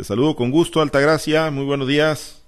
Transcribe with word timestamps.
Te 0.00 0.04
saludo 0.04 0.34
con 0.34 0.50
gusto, 0.50 0.80
Altagracia. 0.80 1.50
Muy 1.50 1.66
buenos 1.66 1.86
días. 1.86 2.40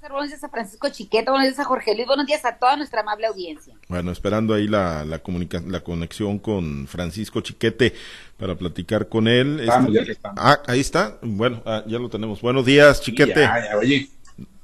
Buenos 0.00 0.28
días 0.28 0.44
a 0.44 0.48
Francisco 0.48 0.88
Chiqueta, 0.88 1.32
buenos 1.32 1.48
días 1.48 1.58
a 1.58 1.64
Jorge 1.64 1.92
Luis, 1.92 2.06
buenos 2.06 2.26
días 2.26 2.44
a 2.44 2.56
toda 2.56 2.76
nuestra 2.76 3.00
amable 3.00 3.26
audiencia. 3.26 3.74
Bueno, 3.88 4.12
esperando 4.12 4.54
ahí 4.54 4.68
la, 4.68 5.04
la, 5.04 5.20
la 5.66 5.80
conexión 5.80 6.38
con 6.38 6.86
Francisco 6.86 7.40
Chiquete 7.40 7.94
para 8.36 8.54
platicar 8.54 9.08
con 9.08 9.26
él. 9.26 9.58
Este, 9.58 10.20
ah, 10.36 10.62
ahí 10.68 10.78
está. 10.78 11.18
Bueno, 11.20 11.60
ah, 11.66 11.82
ya 11.84 11.98
lo 11.98 12.08
tenemos. 12.08 12.40
Buenos 12.40 12.64
días, 12.64 13.00
Chiquete. 13.00 13.48
oye, 13.76 14.08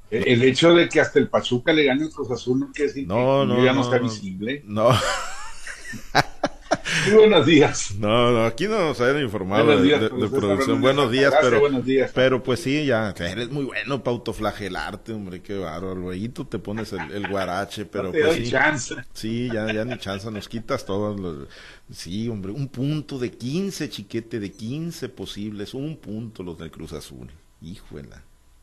el 0.08 0.44
hecho 0.44 0.72
de 0.72 0.88
que 0.88 1.00
hasta 1.00 1.18
el 1.18 1.26
Pachuca 1.26 1.72
le 1.72 1.82
gane 1.82 2.04
el 2.04 2.10
Cruz 2.12 2.30
Azul 2.30 2.60
no 2.60 2.70
quiere 2.70 2.92
decir 2.92 3.08
no, 3.08 3.44
no, 3.44 3.64
ya 3.64 3.72
no, 3.72 3.82
está 3.82 3.98
visible. 3.98 4.62
No. 4.66 4.90
Muy 7.06 7.14
buenos 7.14 7.46
días. 7.46 7.94
No, 7.98 8.32
no, 8.32 8.44
aquí 8.44 8.66
no 8.66 8.78
nos 8.78 9.00
habían 9.00 9.22
informado 9.22 9.80
de, 9.80 10.28
producción. 10.28 10.80
Buenos 10.80 11.10
días, 11.10 11.32
pero, 11.40 11.62
pero 12.14 12.42
pues 12.42 12.60
sí, 12.60 12.86
ya, 12.86 13.14
eres 13.18 13.50
muy 13.50 13.64
bueno 13.64 14.02
para 14.02 14.16
autoflagelarte, 14.16 15.12
hombre, 15.12 15.40
qué 15.40 15.58
bárbaro. 15.58 15.94
Luego 15.94 16.46
te 16.46 16.58
pones 16.58 16.92
el, 16.92 17.28
guarache, 17.28 17.84
pero 17.84 18.12
pues 18.12 18.48
sí. 18.48 18.96
Sí, 19.12 19.50
ya, 19.52 19.72
ya 19.72 19.84
ni 19.84 19.98
chance, 19.98 20.30
nos 20.30 20.48
quitas 20.48 20.84
todos 20.84 21.18
los... 21.18 21.48
Sí, 21.92 22.28
hombre, 22.28 22.52
un 22.52 22.68
punto 22.68 23.18
de 23.18 23.30
15, 23.30 23.88
chiquete, 23.88 24.40
de 24.40 24.52
15 24.52 25.08
posibles, 25.08 25.74
un 25.74 25.96
punto 25.96 26.42
los 26.42 26.58
del 26.58 26.70
Cruz 26.70 26.92
Azul. 26.92 27.30
Híjole, 27.62 28.08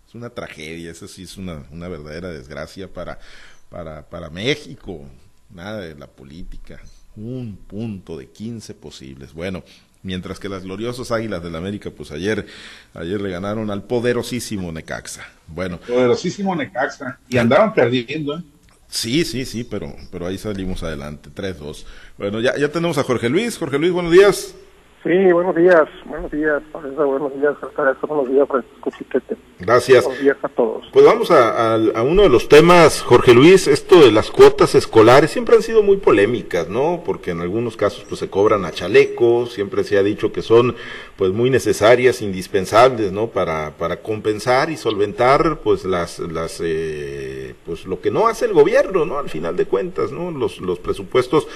es 0.08 0.16
una 0.16 0.30
tragedia, 0.30 0.92
eso 0.92 1.08
sí 1.08 1.24
es 1.24 1.38
una, 1.38 1.66
una 1.72 1.88
verdadera 1.88 2.30
desgracia 2.30 2.92
para, 2.92 3.20
para, 3.70 4.08
para 4.10 4.30
México. 4.30 5.02
Nada 5.50 5.80
de 5.80 5.96
la 5.96 6.08
política, 6.08 6.82
un 7.18 7.58
punto 7.68 8.18
de 8.18 8.28
15 8.28 8.74
posibles. 8.76 9.34
Bueno, 9.34 9.64
mientras 10.04 10.40
que 10.40 10.50
las 10.50 10.64
gloriosas 10.64 11.12
Águilas 11.12 11.44
del 11.44 11.54
la 11.54 11.58
América, 11.58 11.92
pues 11.92 12.12
ayer, 12.12 12.46
ayer 12.94 13.20
le 13.20 13.30
ganaron 13.30 13.70
al 13.72 13.84
poderosísimo 13.84 14.72
Necaxa. 14.72 15.26
Bueno. 15.48 15.80
Poderosísimo 15.80 16.56
Necaxa. 16.56 17.20
Y 17.28 17.38
andaban 17.38 17.74
perdiendo, 17.74 18.38
¿eh? 18.38 18.44
Sí, 18.90 19.26
sí, 19.26 19.44
sí, 19.44 19.66
pero, 19.66 19.94
pero 20.12 20.28
ahí 20.28 20.38
salimos 20.38 20.82
adelante, 20.82 21.30
3-2. 21.36 21.84
Bueno, 22.18 22.40
ya, 22.40 22.56
ya 22.58 22.72
tenemos 22.72 22.98
a 22.98 23.04
Jorge 23.04 23.28
Luis. 23.28 23.58
Jorge 23.58 23.78
Luis, 23.78 23.92
buenos 23.92 24.14
días. 24.14 24.56
Sí, 25.08 25.32
buenos 25.32 25.56
días, 25.56 25.88
buenos 26.04 26.30
días, 26.30 26.62
buenos 26.74 26.92
días, 26.92 27.56
buenos 28.02 28.30
días, 28.30 28.46
Francisco 28.46 28.92
Chiquete. 28.98 29.38
Gracias. 29.58 30.04
Buenos 30.04 30.22
días 30.22 30.38
a 30.44 30.50
todos. 30.50 30.86
Pues 30.92 31.06
vamos 31.06 31.32
a, 31.32 31.76
a, 31.76 32.04
uno 32.04 32.24
de 32.24 32.30
los 32.30 32.50
temas, 32.50 33.02
Jorge 33.04 33.34
Luis, 33.34 33.68
esto 33.68 34.02
de 34.02 34.12
las 34.12 34.30
cuotas 34.30 34.76
escolares 34.76 35.32
siempre 35.32 35.56
han 35.56 35.62
sido 35.62 35.82
muy 35.82 35.96
polémicas, 35.96 36.68
¿no? 36.68 37.04
Porque 37.06 37.32
en 37.32 37.40
algunos 37.40 37.78
casos 37.78 38.06
pues 38.10 38.20
se 38.20 38.30
cobran 38.30 38.66
a 38.66 38.72
chalecos, 38.72 39.54
siempre 39.54 39.86
se 39.86 39.98
ha 39.98 40.04
dicho 40.04 40.34
que 40.34 40.42
son 40.42 40.76
pues 41.16 41.32
muy 41.32 41.50
necesarias, 41.50 42.22
indispensables, 42.22 43.14
¿no? 43.14 43.28
Para, 43.28 43.78
para 43.78 44.02
compensar 44.02 44.70
y 44.70 44.76
solventar 44.76 45.60
pues 45.64 45.86
las, 45.86 46.20
las 46.20 46.62
eh, 46.62 47.56
pues 47.66 47.86
lo 47.86 48.02
que 48.02 48.12
no 48.12 48.28
hace 48.28 48.44
el 48.44 48.54
gobierno, 48.54 49.06
¿no? 49.06 49.20
Al 49.20 49.30
final 49.30 49.56
de 49.56 49.68
cuentas, 49.68 50.12
¿no? 50.12 50.32
Los, 50.32 50.60
los 50.60 50.80
presupuestos 50.80 51.48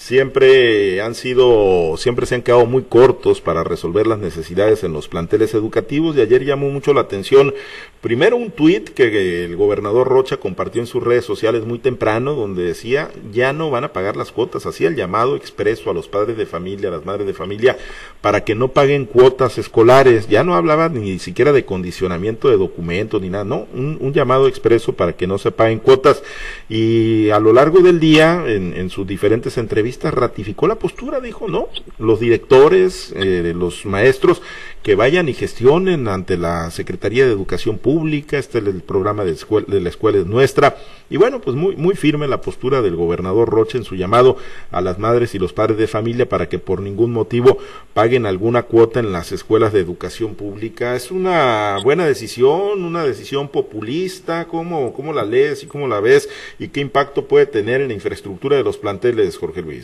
siempre 0.00 1.02
han 1.02 1.14
sido, 1.14 1.94
siempre 1.98 2.24
se 2.24 2.34
han 2.34 2.40
quedado 2.40 2.64
muy 2.64 2.84
cortos 2.84 3.42
para 3.42 3.64
resolver 3.64 4.06
las 4.06 4.18
necesidades 4.18 4.82
en 4.82 4.94
los 4.94 5.08
planteles 5.08 5.52
educativos 5.52 6.16
y 6.16 6.22
ayer 6.22 6.42
llamó 6.42 6.70
mucho 6.70 6.94
la 6.94 7.02
atención 7.02 7.52
primero 8.00 8.38
un 8.38 8.50
tuit 8.50 8.88
que 8.88 9.44
el 9.44 9.56
gobernador 9.56 10.08
Rocha 10.08 10.38
compartió 10.38 10.80
en 10.80 10.86
sus 10.86 11.02
redes 11.04 11.26
sociales 11.26 11.66
muy 11.66 11.78
temprano 11.78 12.34
donde 12.34 12.62
decía 12.62 13.10
ya 13.30 13.52
no 13.52 13.70
van 13.70 13.84
a 13.84 13.92
pagar 13.92 14.16
las 14.16 14.32
cuotas, 14.32 14.64
hacía 14.64 14.88
el 14.88 14.96
llamado 14.96 15.36
expreso 15.36 15.90
a 15.90 15.94
los 15.94 16.08
padres 16.08 16.38
de 16.38 16.46
familia, 16.46 16.88
a 16.88 16.92
las 16.92 17.04
madres 17.04 17.26
de 17.26 17.34
familia 17.34 17.76
para 18.22 18.42
que 18.42 18.54
no 18.54 18.68
paguen 18.68 19.04
cuotas 19.04 19.58
escolares, 19.58 20.28
ya 20.28 20.42
no 20.44 20.54
hablaba 20.54 20.88
ni 20.88 21.18
siquiera 21.18 21.52
de 21.52 21.66
condicionamiento 21.66 22.48
de 22.48 22.56
documentos 22.56 23.20
ni 23.20 23.28
nada, 23.28 23.44
no, 23.44 23.66
un, 23.74 23.98
un 24.00 24.14
llamado 24.14 24.48
expreso 24.48 24.94
para 24.94 25.12
que 25.12 25.26
no 25.26 25.36
se 25.36 25.50
paguen 25.50 25.78
cuotas. 25.78 26.22
Y 26.70 27.28
a 27.30 27.38
lo 27.38 27.52
largo 27.52 27.80
del 27.80 28.00
día 28.00 28.44
en, 28.46 28.74
en 28.74 28.88
sus 28.88 29.06
diferentes 29.06 29.58
entrevistas 29.58 29.89
ratificó 30.10 30.66
la 30.66 30.76
postura, 30.76 31.20
dijo, 31.20 31.48
no, 31.48 31.68
los 31.98 32.20
directores, 32.20 33.12
eh, 33.16 33.52
los 33.54 33.86
maestros 33.86 34.42
que 34.82 34.94
vayan 34.94 35.28
y 35.28 35.34
gestionen 35.34 36.08
ante 36.08 36.38
la 36.38 36.70
Secretaría 36.70 37.26
de 37.26 37.32
Educación 37.32 37.78
Pública, 37.78 38.38
este 38.38 38.58
es 38.58 38.66
el 38.66 38.82
programa 38.82 39.24
de, 39.24 39.36
la 39.80 39.88
escuela 39.88 40.18
es 40.18 40.26
nuestra, 40.26 40.76
y 41.10 41.18
bueno, 41.18 41.40
pues 41.40 41.54
muy, 41.54 41.76
muy 41.76 41.94
firme 41.94 42.26
la 42.28 42.40
postura 42.40 42.80
del 42.80 42.96
gobernador 42.96 43.50
Roche 43.50 43.76
en 43.76 43.84
su 43.84 43.94
llamado 43.96 44.36
a 44.70 44.80
las 44.80 44.98
madres 44.98 45.34
y 45.34 45.38
los 45.38 45.52
padres 45.52 45.76
de 45.76 45.86
familia 45.86 46.28
para 46.28 46.48
que 46.48 46.58
por 46.58 46.80
ningún 46.80 47.12
motivo 47.12 47.58
paguen 47.92 48.24
alguna 48.24 48.62
cuota 48.62 49.00
en 49.00 49.12
las 49.12 49.32
escuelas 49.32 49.72
de 49.72 49.80
educación 49.80 50.34
pública. 50.34 50.94
Es 50.94 51.10
una 51.10 51.78
buena 51.82 52.06
decisión, 52.06 52.84
una 52.84 53.04
decisión 53.04 53.48
populista, 53.48 54.46
¿cómo, 54.46 54.92
cómo 54.94 55.12
la 55.12 55.24
lees 55.24 55.62
y 55.62 55.66
cómo 55.66 55.88
la 55.88 56.00
ves 56.00 56.28
y 56.58 56.68
qué 56.68 56.80
impacto 56.80 57.26
puede 57.26 57.46
tener 57.46 57.80
en 57.80 57.88
la 57.88 57.94
infraestructura 57.94 58.56
de 58.56 58.64
los 58.64 58.78
planteles, 58.78 59.36
Jorge 59.36 59.62
Luis? 59.62 59.79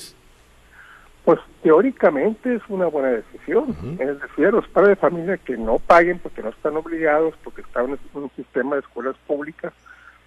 Pues 1.25 1.41
teóricamente 1.63 2.55
es 2.55 2.63
una 2.69 2.87
buena 2.87 3.09
decisión. 3.09 3.77
Es 3.99 4.21
decir, 4.21 4.53
los 4.53 4.69
padres 4.69 4.91
de 4.91 4.97
familia 4.97 5.37
que 5.39 5.57
no 5.57 5.79
paguen 5.81 6.21
porque 6.21 6.43
no 6.43 6.51
están 6.51 6.77
obligados, 6.77 7.35
porque 7.43 7.63
están 7.63 7.87
en 7.91 7.99
un 8.15 8.31
sistema 8.37 8.77
de 8.77 8.83
escuelas 8.83 9.17
públicas, 9.27 9.73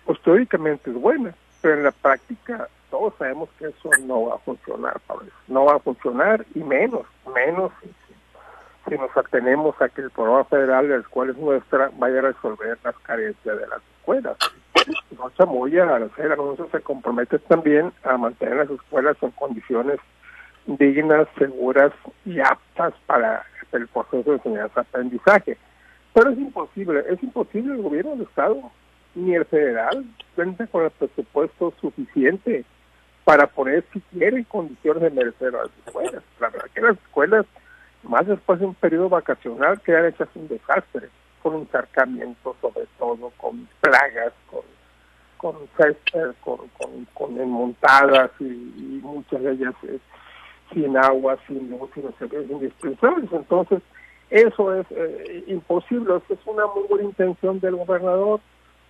pues 0.06 0.22
teóricamente 0.22 0.90
es 0.90 0.96
buena. 0.98 1.34
Pero 1.62 1.76
en 1.76 1.84
la 1.84 1.92
práctica 1.92 2.68
todos 2.90 3.14
sabemos 3.18 3.50
que 3.58 3.68
eso 3.68 3.90
no 4.06 4.26
va 4.26 4.36
a 4.36 4.40
funcionar, 4.40 5.00
Pablo. 5.08 5.28
No 5.48 5.66
va 5.66 5.76
a 5.76 5.80
funcionar 5.80 6.46
y 6.56 6.60
menos, 6.60 7.06
menos 7.34 7.72
si, 8.88 8.96
nos 8.98 9.16
atenemos 9.16 9.80
a 9.82 9.90
que 9.90 10.02
el 10.02 10.10
programa 10.10 10.44
federal 10.46 10.88
de 10.88 10.96
las 10.96 11.06
escuelas 11.06 11.38
nuestra 11.38 11.92
vaya 11.98 12.20
a 12.20 12.24
resolver 12.24 12.78
las 12.84 12.96
carencias 13.00 13.58
de 13.58 13.68
las 13.68 13.82
escuelas. 14.00 14.36
Se 15.38 15.46
moya 15.46 15.96
al 15.96 16.04
hacer 16.04 16.32
anuncios 16.32 16.70
se 16.72 16.82
compromete 16.82 17.40
también 17.40 17.94
a 18.04 18.18
mantener 18.18 18.58
las 18.58 18.70
escuelas 18.70 19.16
en 19.22 19.32
condiciones 19.32 20.00
dignas, 20.66 21.28
seguras 21.38 21.94
y 22.26 22.40
aptas 22.40 22.94
para 23.06 23.46
el 23.72 23.88
proceso 23.88 24.32
de 24.32 24.38
enseñanza-aprendizaje. 24.38 25.58
Pero 26.14 26.32
es 26.32 26.38
imposible, 26.38 27.04
es 27.10 27.22
imposible 27.24 27.74
el 27.74 27.82
gobierno 27.82 28.12
del 28.12 28.22
Estado 28.24 28.72
ni 29.16 29.36
el 29.36 29.46
federal 29.46 30.06
cuenta 30.36 30.68
con 30.68 30.86
el 30.86 30.92
presupuesto 30.92 31.74
suficiente 31.80 32.66
para 33.24 33.48
poner 33.48 33.84
siquiera 33.94 34.38
en 34.38 34.44
condiciones 34.46 35.04
de 35.04 35.10
merecer 35.12 35.56
a 35.56 35.64
las 35.64 35.72
escuelas. 35.86 36.24
La 36.40 36.50
verdad 36.50 36.68
que 36.74 36.82
las 36.82 36.98
escuelas, 36.98 37.46
más 38.04 38.26
después 38.28 38.60
de 38.60 38.66
un 38.66 38.76
periodo 38.76 39.10
vacacional, 39.10 39.80
quedan 39.82 40.06
hechas 40.06 40.30
un 40.36 40.48
desastre, 40.48 41.10
con 41.42 41.56
encharcamiento 41.56 42.56
sobre 42.62 42.86
todo, 42.98 43.32
con 43.38 43.68
plagas, 43.82 44.34
con 44.50 44.62
con 45.40 45.56
con, 46.42 46.68
con, 46.78 47.06
con 47.14 47.40
enmontadas 47.40 48.30
y, 48.40 48.44
y 48.44 49.00
muchas 49.02 49.42
de 49.42 49.54
ellas 49.54 49.74
sin 50.74 50.98
agua, 50.98 51.38
sin 51.48 51.70
luz, 51.72 51.90
los 51.96 52.14
servicios 52.16 52.52
indispensables. 52.52 53.32
Entonces, 53.32 53.82
eso 54.30 54.76
es 54.76 54.86
eh, 54.92 55.44
imposible, 55.48 56.14
es 56.30 56.40
una 56.46 56.68
muy 56.68 56.84
buena 56.88 57.06
intención 57.06 57.60
del 57.60 57.78
gobernador, 57.78 58.42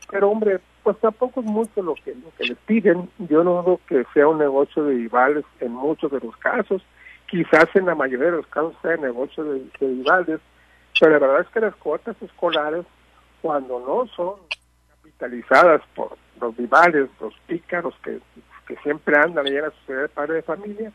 pero 0.10 0.32
hombre, 0.32 0.60
pues 0.84 0.98
tampoco 0.98 1.40
es 1.40 1.46
mucho 1.46 1.82
lo 1.82 1.94
que, 1.96 2.16
lo 2.16 2.32
que 2.38 2.46
les 2.46 2.58
piden. 2.66 3.10
Yo 3.20 3.44
no 3.44 3.62
dudo 3.64 3.80
que 3.88 4.04
sea 4.14 4.28
un 4.28 4.40
negocio 4.40 4.84
de 4.84 4.96
rivales 4.96 5.46
en 5.60 5.72
muchos 5.72 6.12
de 6.12 6.20
los 6.20 6.36
casos, 6.38 6.81
quizás 7.28 7.68
en 7.76 7.86
la 7.86 7.96
mayoría 7.96 8.31
de 8.31 8.38
los 8.38 8.48
casos 8.48 8.74
sea 8.81 8.98
negocio 8.98 9.44
de, 9.44 9.60
de 9.80 10.40
pero 11.00 11.12
la 11.14 11.20
verdad 11.20 11.42
es 11.42 11.48
que 11.54 11.62
las 11.62 11.76
cuotas 11.76 12.22
escolares, 12.22 12.86
cuando 13.42 13.80
no 13.80 14.06
son 14.16 14.36
capitalizadas 14.90 15.81
por 15.96 16.18
los 16.39 16.55
rivales, 16.57 17.09
los 17.19 17.33
pícaros 17.47 17.95
que, 18.03 18.19
que 18.67 18.75
siempre 18.77 19.17
andan 19.17 19.45
allá 19.45 19.57
en 19.57 19.66
la 19.66 19.72
sociedad 19.72 20.01
de 20.03 20.09
padre 20.09 20.33
de 20.35 20.41
familia, 20.44 20.91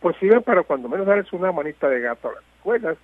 pues 0.00 0.16
sirve 0.18 0.40
para 0.40 0.62
cuando 0.64 0.88
menos 0.88 1.06
darles 1.06 1.32
una 1.32 1.52
manita 1.52 1.88
de 1.88 2.00
gato 2.00 2.28
a 2.28 2.32
las 2.32 2.44
escuelas, 2.56 2.98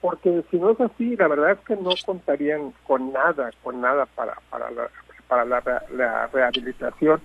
porque 0.00 0.44
si 0.50 0.58
no 0.58 0.70
es 0.70 0.80
así, 0.80 1.16
la 1.16 1.26
verdad 1.26 1.52
es 1.52 1.58
que 1.60 1.76
no 1.76 1.90
contarían 2.04 2.72
con 2.86 3.12
nada, 3.12 3.50
con 3.62 3.80
nada 3.80 4.06
para, 4.06 4.38
para, 4.50 4.70
la, 4.70 4.88
para 5.26 5.44
la, 5.44 6.26
rehabilitación. 6.32 7.20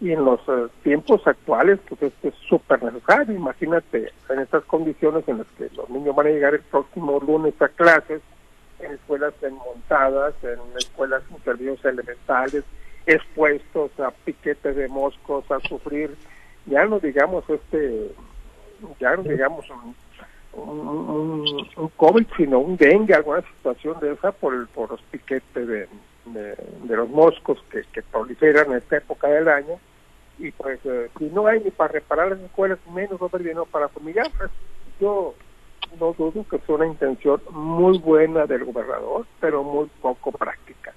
Y 0.00 0.12
en 0.12 0.24
los 0.24 0.40
eh, 0.48 0.68
tiempos 0.82 1.26
actuales, 1.26 1.78
pues 1.88 2.00
es 2.22 2.34
súper 2.48 2.82
necesario. 2.82 3.34
Imagínate 3.34 4.12
en 4.30 4.38
estas 4.38 4.64
condiciones 4.64 5.28
en 5.28 5.38
las 5.38 5.46
que 5.58 5.68
los 5.76 5.90
niños 5.90 6.14
van 6.14 6.28
a 6.28 6.30
llegar 6.30 6.54
el 6.54 6.62
próximo 6.62 7.20
lunes 7.20 7.60
a 7.60 7.68
clases, 7.68 8.22
en 8.78 8.92
escuelas 8.92 9.34
montadas, 9.50 10.32
en 10.42 10.58
escuelas 10.78 11.22
con 11.30 11.42
servicios 11.42 11.84
elementales, 11.84 12.64
expuestos 13.06 13.90
a 14.00 14.10
piquetes 14.10 14.76
de 14.76 14.88
moscos, 14.88 15.50
a 15.50 15.60
sufrir, 15.60 16.16
ya 16.66 16.84
no 16.84 16.98
digamos 16.98 17.44
este 17.48 18.12
ya 18.98 19.16
no 19.16 19.22
digamos 19.22 19.66
un, 19.70 19.94
un, 21.76 21.88
COVID, 21.96 22.26
sino 22.36 22.58
un 22.58 22.76
dengue, 22.76 23.14
alguna 23.14 23.42
situación 23.42 23.98
de 24.00 24.12
esa 24.12 24.32
por, 24.32 24.66
por 24.68 24.90
los 24.90 25.02
piquetes 25.02 25.66
de, 25.66 25.88
de, 26.26 26.96
los 26.96 27.08
moscos 27.08 27.62
que, 27.70 27.82
que, 27.92 28.02
proliferan 28.02 28.70
en 28.70 28.78
esta 28.78 28.96
época 28.96 29.28
del 29.28 29.48
año. 29.48 29.78
Y 30.38 30.50
pues, 30.52 30.80
eh, 30.84 31.10
si 31.18 31.26
no 31.26 31.46
hay 31.46 31.60
ni 31.60 31.70
para 31.70 31.92
reparar 31.92 32.30
las 32.30 32.40
escuelas, 32.40 32.78
menos 32.92 33.20
dinero 33.38 33.66
para 33.66 33.88
fumigarlas. 33.88 34.50
Yo 35.00 35.34
no 35.98 36.12
dudo 36.12 36.44
que 36.48 36.56
es 36.56 36.68
una 36.68 36.86
intención 36.86 37.40
muy 37.50 37.98
buena 37.98 38.46
del 38.46 38.64
gobernador, 38.64 39.26
pero 39.40 39.62
muy 39.62 39.90
poco 40.00 40.32
práctica. 40.32 40.92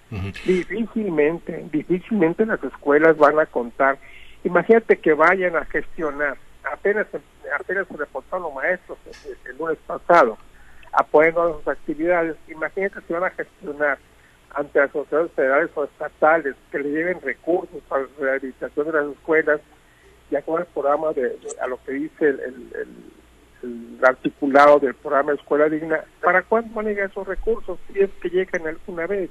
Difícilmente, 0.46 1.66
difícilmente 1.72 2.46
las 2.46 2.64
escuelas 2.64 3.18
van 3.18 3.40
a 3.40 3.46
contar. 3.46 3.98
Imagínate 4.44 4.98
que 4.98 5.14
vayan 5.14 5.56
a 5.56 5.66
gestionar, 5.66 6.38
apenas, 6.72 7.08
apenas 7.60 7.88
se 7.88 7.98
reportaron 7.98 8.44
los 8.44 8.54
maestros 8.54 8.98
el, 9.46 9.58
lunes 9.58 9.78
pasado, 9.88 10.38
apoyando 10.92 11.58
sus 11.58 11.68
actividades, 11.68 12.36
imagínate 12.48 13.02
que 13.08 13.14
van 13.14 13.24
a 13.24 13.30
gestionar 13.32 13.98
ante 14.54 14.80
las 14.80 14.92
federales 15.32 15.72
o 15.76 15.86
estatales 15.86 16.56
que 16.72 16.80
le 16.80 16.90
lleven 16.90 17.22
recursos 17.22 17.82
para 17.88 18.04
la 18.04 18.10
rehabilitación 18.20 18.86
de 18.86 18.94
las 18.94 19.08
escuelas, 19.08 19.62
ya 20.30 20.42
con 20.44 20.62
el 20.62 20.68
programa 20.68 21.12
de, 21.14 21.36
a 21.60 21.68
lo 21.68 21.84
que 21.84 21.94
dice 21.94 22.30
el, 22.30 22.40
el, 22.40 23.14
articulado 24.02 24.80
del 24.80 24.94
programa 24.96 25.34
Escuela 25.34 25.70
Digna, 25.70 26.04
¿para 26.22 26.44
cuándo 26.44 26.74
van 26.74 26.88
esos 26.88 27.28
recursos? 27.28 27.80
Si 27.88 28.00
es 28.00 28.10
que 28.22 28.30
llegan 28.30 28.68
alguna 28.68 29.08
vez. 29.08 29.30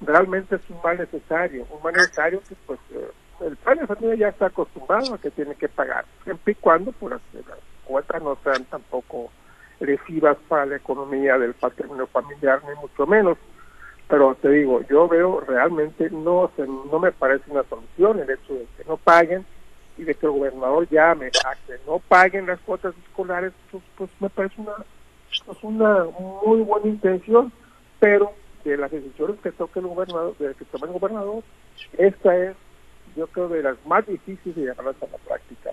Realmente 0.00 0.56
es 0.56 0.62
un 0.68 0.78
mal 0.82 0.98
necesario, 0.98 1.66
un 1.70 1.82
mal 1.82 1.94
necesario 1.94 2.42
que 2.48 2.54
pues 2.66 2.80
eh, 2.92 3.10
el 3.42 3.56
padre 3.56 3.82
de 3.82 3.86
familia 3.86 4.14
ya 4.16 4.28
está 4.28 4.46
acostumbrado 4.46 5.14
a 5.14 5.18
que 5.18 5.30
tiene 5.30 5.54
que 5.54 5.68
pagar, 5.68 6.04
siempre 6.24 6.52
y 6.52 6.56
cuando 6.56 6.92
pues, 6.92 7.12
las, 7.12 7.20
cuotas 7.84 8.22
no 8.22 8.36
sean 8.42 8.64
tampoco 8.64 9.30
lesivas 9.80 10.36
para 10.48 10.66
la 10.66 10.76
economía 10.76 11.38
del 11.38 11.54
patrimonio 11.54 12.06
familiar, 12.08 12.60
ni 12.68 12.74
mucho 12.80 13.06
menos 13.06 13.38
pero 14.08 14.34
te 14.34 14.50
digo, 14.50 14.82
yo 14.82 15.08
veo 15.08 15.40
realmente 15.40 16.10
no 16.10 16.50
no 16.58 16.98
me 16.98 17.12
parece 17.12 17.50
una 17.50 17.62
solución 17.64 18.20
el 18.20 18.30
hecho 18.30 18.54
de 18.54 18.66
que 18.76 18.84
no 18.86 18.96
paguen 18.98 19.46
y 19.96 20.04
de 20.04 20.14
que 20.14 20.26
el 20.26 20.32
gobernador 20.32 20.88
llame 20.90 21.30
a 21.44 21.54
que 21.66 21.74
no 21.86 21.98
paguen 22.00 22.46
las 22.46 22.60
cuotas 22.60 22.94
escolares, 23.06 23.52
pues, 23.70 23.82
pues 23.96 24.10
me 24.20 24.28
parece 24.28 24.60
una 24.60 24.72
pues 25.46 25.58
una 25.62 26.04
muy 26.44 26.60
buena 26.60 26.86
intención, 26.86 27.52
pero 27.98 28.32
de 28.64 28.76
las 28.76 28.90
decisiones 28.90 29.36
que 29.42 29.50
toque 29.50 29.80
el 29.80 29.86
gobernador, 29.86 30.36
de 30.38 30.54
que 30.54 30.64
tome 30.66 30.86
el 30.86 30.92
gobernador, 30.92 31.42
esta 31.98 32.36
es 32.36 32.56
yo 33.16 33.26
creo 33.28 33.48
de 33.48 33.62
las 33.62 33.76
más 33.86 34.06
difíciles 34.06 34.56
de 34.56 34.62
llevarlas 34.62 34.96
a 35.02 35.06
la 35.06 35.18
práctica. 35.18 35.70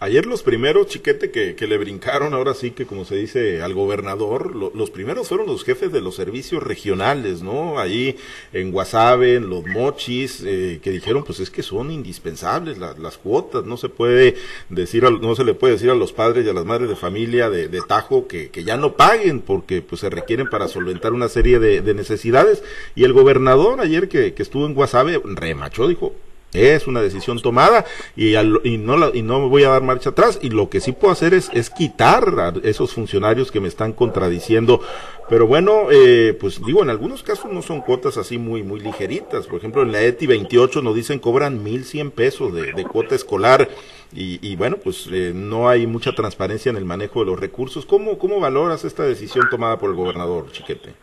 Ayer 0.00 0.26
los 0.26 0.42
primeros, 0.42 0.88
chiquete, 0.88 1.30
que, 1.30 1.54
que, 1.54 1.66
le 1.66 1.78
brincaron, 1.78 2.34
ahora 2.34 2.52
sí 2.54 2.72
que 2.72 2.84
como 2.84 3.04
se 3.04 3.14
dice 3.14 3.62
al 3.62 3.74
gobernador, 3.74 4.54
los 4.54 4.90
primeros 4.90 5.28
fueron 5.28 5.46
los 5.46 5.64
jefes 5.64 5.92
de 5.92 6.00
los 6.00 6.16
servicios 6.16 6.62
regionales, 6.62 7.42
¿no? 7.42 7.78
Ahí 7.78 8.16
en 8.52 8.72
Guasave, 8.72 9.36
en 9.36 9.48
los 9.48 9.64
mochis, 9.64 10.42
eh, 10.44 10.80
que 10.82 10.90
dijeron, 10.90 11.22
pues 11.24 11.38
es 11.38 11.48
que 11.48 11.62
son 11.62 11.92
indispensables 11.92 12.78
las 12.78 13.18
cuotas, 13.18 13.64
no 13.64 13.76
se 13.76 13.88
puede 13.88 14.34
decir, 14.68 15.04
no 15.04 15.34
se 15.36 15.44
le 15.44 15.54
puede 15.54 15.74
decir 15.74 15.90
a 15.90 15.94
los 15.94 16.12
padres 16.12 16.44
y 16.44 16.48
a 16.48 16.54
las 16.54 16.64
madres 16.64 16.88
de 16.88 16.96
familia 16.96 17.48
de, 17.48 17.68
de 17.68 17.80
Tajo 17.80 18.26
que, 18.26 18.50
que, 18.50 18.64
ya 18.64 18.76
no 18.76 18.96
paguen 18.96 19.40
porque 19.40 19.80
pues 19.80 20.00
se 20.00 20.10
requieren 20.10 20.48
para 20.48 20.68
solventar 20.68 21.12
una 21.12 21.28
serie 21.28 21.60
de, 21.60 21.80
de 21.82 21.94
necesidades. 21.94 22.62
Y 22.96 23.04
el 23.04 23.12
gobernador 23.12 23.80
ayer 23.80 24.08
que, 24.08 24.34
que 24.34 24.42
estuvo 24.42 24.66
en 24.66 24.74
Guasave 24.74 25.22
remachó, 25.24 25.86
dijo, 25.86 26.14
es 26.54 26.86
una 26.86 27.02
decisión 27.02 27.40
tomada 27.40 27.84
y, 28.16 28.36
y, 28.36 28.78
no 28.78 29.14
y 29.14 29.22
no 29.22 29.48
voy 29.48 29.64
a 29.64 29.70
dar 29.70 29.82
marcha 29.82 30.10
atrás. 30.10 30.38
Y 30.40 30.50
lo 30.50 30.70
que 30.70 30.80
sí 30.80 30.92
puedo 30.92 31.12
hacer 31.12 31.34
es, 31.34 31.50
es 31.52 31.68
quitar 31.68 32.34
a 32.38 32.52
esos 32.62 32.94
funcionarios 32.94 33.50
que 33.50 33.60
me 33.60 33.68
están 33.68 33.92
contradiciendo. 33.92 34.80
Pero 35.28 35.46
bueno, 35.46 35.88
eh, 35.90 36.36
pues 36.38 36.64
digo, 36.64 36.82
en 36.82 36.90
algunos 36.90 37.22
casos 37.22 37.50
no 37.50 37.62
son 37.62 37.80
cuotas 37.80 38.16
así 38.18 38.38
muy, 38.38 38.62
muy 38.62 38.80
ligeritas. 38.80 39.46
Por 39.46 39.58
ejemplo, 39.58 39.82
en 39.82 39.92
la 39.92 40.02
ETI 40.02 40.26
28 40.26 40.82
nos 40.82 40.94
dicen 40.94 41.18
cobran 41.18 41.64
1.100 41.64 42.10
pesos 42.12 42.54
de, 42.54 42.72
de 42.72 42.84
cuota 42.84 43.14
escolar. 43.14 43.68
Y, 44.12 44.38
y 44.46 44.54
bueno, 44.54 44.76
pues 44.76 45.08
eh, 45.10 45.32
no 45.34 45.68
hay 45.68 45.86
mucha 45.86 46.14
transparencia 46.14 46.70
en 46.70 46.76
el 46.76 46.84
manejo 46.84 47.20
de 47.20 47.26
los 47.26 47.40
recursos. 47.40 47.84
¿Cómo, 47.84 48.18
¿Cómo 48.18 48.38
valoras 48.38 48.84
esta 48.84 49.02
decisión 49.02 49.48
tomada 49.50 49.78
por 49.78 49.90
el 49.90 49.96
gobernador, 49.96 50.52
Chiquete? 50.52 50.94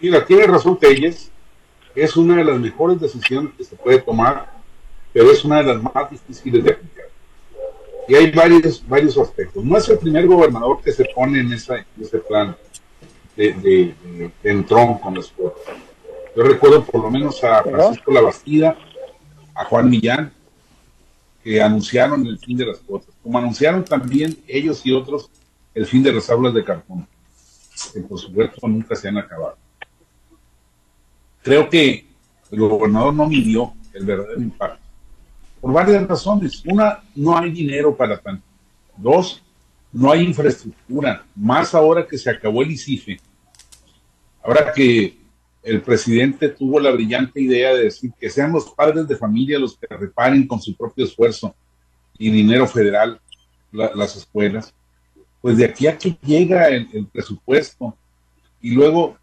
Mira, 0.00 0.24
tiene 0.24 0.46
razón 0.46 0.76
Telles. 0.78 1.30
Es 1.94 2.16
una 2.16 2.36
de 2.36 2.44
las 2.44 2.58
mejores 2.58 2.98
decisiones 3.00 3.52
que 3.56 3.64
se 3.64 3.76
puede 3.76 3.98
tomar 3.98 4.61
pero 5.12 5.30
es 5.30 5.44
una 5.44 5.58
de 5.58 5.64
las 5.64 5.82
más 5.82 6.10
difíciles 6.10 6.64
de 6.64 6.70
aplicar. 6.70 7.04
Y 8.08 8.14
hay 8.14 8.30
varios, 8.30 8.86
varios 8.86 9.16
aspectos. 9.18 9.64
No 9.64 9.76
es 9.76 9.88
el 9.88 9.98
primer 9.98 10.26
gobernador 10.26 10.80
que 10.82 10.92
se 10.92 11.04
pone 11.14 11.40
en, 11.40 11.52
ese 11.52 11.84
plan 12.26 12.56
de, 13.36 13.52
de, 13.52 14.32
entrón 14.42 14.98
con 14.98 15.14
los 15.14 15.30
cuotas. 15.30 15.62
Yo 16.34 16.42
recuerdo 16.42 16.84
por 16.84 17.02
lo 17.02 17.10
menos 17.10 17.42
a 17.44 17.62
Francisco 17.62 18.10
Labastida, 18.10 18.76
a 19.54 19.64
Juan 19.66 19.88
Millán, 19.88 20.32
que 21.44 21.60
anunciaron 21.60 22.26
el 22.26 22.38
fin 22.38 22.56
de 22.56 22.66
las 22.66 22.78
cuotas, 22.78 23.14
como 23.22 23.38
anunciaron 23.38 23.84
también 23.84 24.36
ellos 24.46 24.84
y 24.84 24.92
otros 24.92 25.30
el 25.74 25.86
fin 25.86 26.02
de 26.02 26.12
las 26.12 26.30
aulas 26.30 26.54
de 26.54 26.64
cartón, 26.64 27.06
que 27.92 28.00
por 28.00 28.18
supuesto 28.18 28.66
nunca 28.66 28.94
se 28.94 29.08
han 29.08 29.18
acabado. 29.18 29.56
Creo 31.42 31.68
que 31.68 32.06
el 32.50 32.60
gobernador 32.60 33.14
no 33.14 33.26
midió 33.26 33.74
el 33.92 34.04
verdadero 34.04 34.40
impacto 34.40 34.81
por 35.62 35.72
varias 35.72 36.06
razones. 36.08 36.60
Una, 36.66 37.04
no 37.14 37.38
hay 37.38 37.52
dinero 37.52 37.96
para 37.96 38.18
tanto. 38.18 38.44
Dos, 38.96 39.40
no 39.92 40.10
hay 40.10 40.24
infraestructura. 40.24 41.24
Más 41.36 41.72
ahora 41.72 42.04
que 42.04 42.18
se 42.18 42.28
acabó 42.28 42.62
el 42.62 42.72
ICIFE. 42.72 43.20
Ahora 44.42 44.72
que 44.72 45.16
el 45.62 45.80
presidente 45.80 46.48
tuvo 46.48 46.80
la 46.80 46.90
brillante 46.90 47.40
idea 47.40 47.72
de 47.74 47.84
decir 47.84 48.10
que 48.18 48.28
sean 48.28 48.52
los 48.52 48.70
padres 48.70 49.06
de 49.06 49.16
familia 49.16 49.60
los 49.60 49.76
que 49.76 49.86
reparen 49.86 50.48
con 50.48 50.60
su 50.60 50.76
propio 50.76 51.04
esfuerzo 51.04 51.54
y 52.18 52.28
dinero 52.28 52.66
federal 52.66 53.20
las 53.70 54.16
escuelas, 54.16 54.74
pues 55.40 55.56
de 55.56 55.64
aquí 55.64 55.86
a 55.86 55.96
que 55.96 56.18
llega 56.22 56.68
el, 56.68 57.06
presupuesto 57.06 57.96
y 58.60 58.72
luego, 58.72 59.16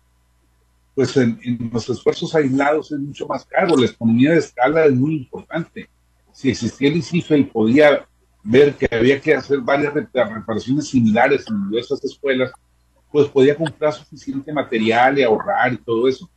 pues 0.96 1.16
en, 1.18 1.40
en, 1.44 1.70
los 1.72 1.88
esfuerzos 1.90 2.34
aislados 2.34 2.92
es 2.92 3.00
mucho 3.00 3.28
más 3.28 3.46
caro, 3.46 3.76
la 3.76 3.86
economía 3.86 4.32
de 4.32 4.40
escala 4.40 4.86
es 4.86 4.96
muy 4.96 5.18
importante 5.18 5.88
si 6.40 6.52
existía 6.52 6.88
el 6.88 6.96
ICIFE 6.96 7.44
podía 7.52 8.08
ver 8.42 8.74
que 8.76 8.88
había 8.96 9.20
que 9.20 9.34
hacer 9.34 9.60
varias 9.60 9.94
reparaciones 9.94 10.88
similares 10.88 11.46
en 11.50 11.70
diversas 11.70 12.02
escuelas, 12.06 12.54
pues 13.12 13.28
podía 13.28 13.58
comprar 13.58 13.92
suficiente 13.92 14.54
material 14.54 15.20
y 15.20 15.24
ahorrar 15.24 15.74
y 15.74 15.78
todo 15.80 16.08
eso. 16.08 16.30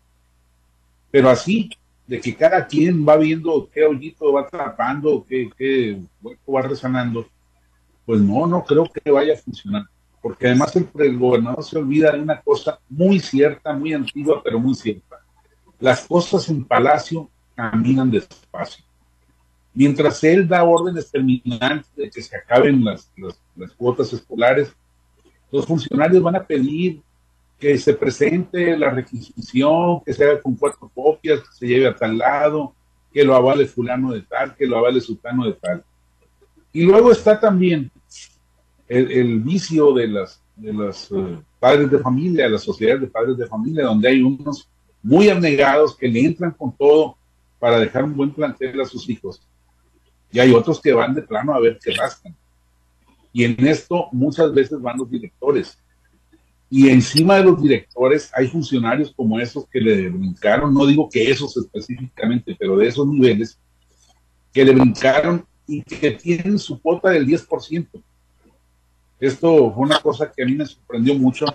Pero 1.09 1.31
así, 1.31 1.71
de 2.05 2.21
que 2.21 2.35
cada 2.35 2.67
quien 2.67 3.07
va 3.07 3.17
viendo 3.17 3.71
qué 3.73 3.85
hoyito 3.85 4.33
va 4.33 4.49
tapando, 4.49 5.25
qué, 5.29 5.49
qué 5.57 6.01
va 6.53 6.63
resanando, 6.63 7.25
pues 8.05 8.21
no, 8.21 8.45
no 8.49 8.65
creo 8.65 8.91
que 8.93 9.09
vaya 9.09 9.35
a 9.35 9.39
funcionar. 9.39 9.85
Porque 10.21 10.49
además 10.49 10.75
el, 10.75 10.89
el 10.99 11.17
gobernador 11.17 11.63
se 11.63 11.79
olvida 11.79 12.11
de 12.11 12.21
una 12.21 12.41
cosa 12.41 12.81
muy 12.89 13.21
cierta, 13.21 13.73
muy 13.73 13.95
antigua, 13.95 14.43
pero 14.43 14.59
muy 14.59 14.75
cierta. 14.75 15.19
Las 15.79 16.09
cosas 16.09 16.49
en 16.49 16.65
Palacio 16.65 17.31
caminan 17.55 18.11
despacio 18.11 18.85
mientras 19.75 20.23
él 20.25 20.47
da 20.47 20.65
órdenes 20.65 21.11
terminantes 21.11 21.91
de 21.97 22.11
que 22.11 22.23
se 22.23 22.37
acaben 22.37 22.85
las, 22.85 23.11
las, 23.57 23.73
cuotas 23.73 24.13
escolares, 24.13 24.75
los 25.51 25.67
funcionarios 25.67 26.23
van 26.23 26.37
a 26.37 26.47
pedir 26.47 27.01
que 27.59 27.79
se 27.79 27.95
presente 27.95 28.77
la 28.77 28.91
requisición, 28.91 30.01
que 30.05 30.13
se 30.13 30.25
haga 30.25 30.41
con 30.41 30.57
cuatro 30.57 30.91
copias, 30.93 31.41
que 31.41 31.55
se 31.55 31.67
lleve 31.67 31.87
a 31.87 31.97
tal 31.97 32.19
lado, 32.19 32.75
que 33.13 33.25
lo 33.25 33.35
avale 33.35 33.67
fulano 33.67 34.13
de 34.13 34.23
tal, 34.23 34.55
que 34.57 34.67
lo 34.67 34.79
avale 34.79 35.01
sultano 35.01 35.47
de 35.47 35.53
tal. 35.53 35.85
Y 36.73 36.83
luego 36.83 37.13
está 37.13 37.39
también 37.39 37.91
el, 38.89 39.41
vicio 39.41 39.93
de 39.93 40.09
las 40.09 40.43
de 40.57 40.73
los 40.73 41.11
eh, 41.13 41.39
padres 41.59 41.91
de 41.91 41.99
familia, 41.99 42.49
las 42.49 42.63
sociedades 42.63 43.03
de 43.03 43.07
padres 43.07 43.37
de 43.37 43.47
familia, 43.47 43.85
donde 43.85 44.09
hay 44.09 44.23
unos 44.23 44.69
muy 45.03 45.29
abnegados 45.29 45.97
que 45.97 46.09
le 46.09 46.21
entran 46.21 46.51
con 46.53 46.77
todo 46.77 47.17
para 47.59 47.79
dejar 47.79 48.05
un 48.05 48.17
buen 48.17 48.33
plantel 48.33 48.81
a 48.81 48.85
sus 48.85 49.09
hijos 49.09 49.41
y 50.33 50.41
hay 50.41 50.53
otros 50.53 50.81
que 50.81 50.93
van 50.93 51.15
de 51.15 51.23
plano 51.23 51.55
a 51.55 51.61
ver 51.61 51.79
qué 51.83 51.93
rascan. 51.93 52.35
Y 53.33 53.45
en 53.45 53.67
esto 53.67 54.09
muchas 54.13 54.53
veces 54.53 54.81
van 54.81 54.99
los 54.99 55.11
directores. 55.11 55.79
Y 56.71 56.89
encima 56.89 57.37
de 57.37 57.45
los 57.45 57.63
directores 57.63 58.31
hay 58.35 58.49
funcionarios 58.49 59.13
como 59.15 59.39
esos 59.39 59.67
que 59.69 59.79
le 59.79 60.09
brincaron, 60.09 60.73
no 60.73 60.87
digo 60.87 61.09
que 61.11 61.31
esos 61.31 61.55
específicamente, 61.59 62.57
pero 62.59 62.79
de 62.79 62.89
esos 62.89 63.07
niveles, 63.07 63.59
que 64.55 64.65
le 64.65 64.73
brincaron 64.73 65.45
y 65.67 65.83
que 65.83 66.13
tienen 66.13 66.59
su 66.59 66.81
cuota 66.81 67.11
del 67.11 67.27
10%. 67.27 67.87
Esto 69.21 69.73
fue 69.73 69.85
una 69.85 70.01
cosa 70.01 70.33
que 70.35 70.43
a 70.43 70.47
mí 70.47 70.55
me 70.55 70.67
sorprendió 70.67 71.15
mucho. 71.15 71.47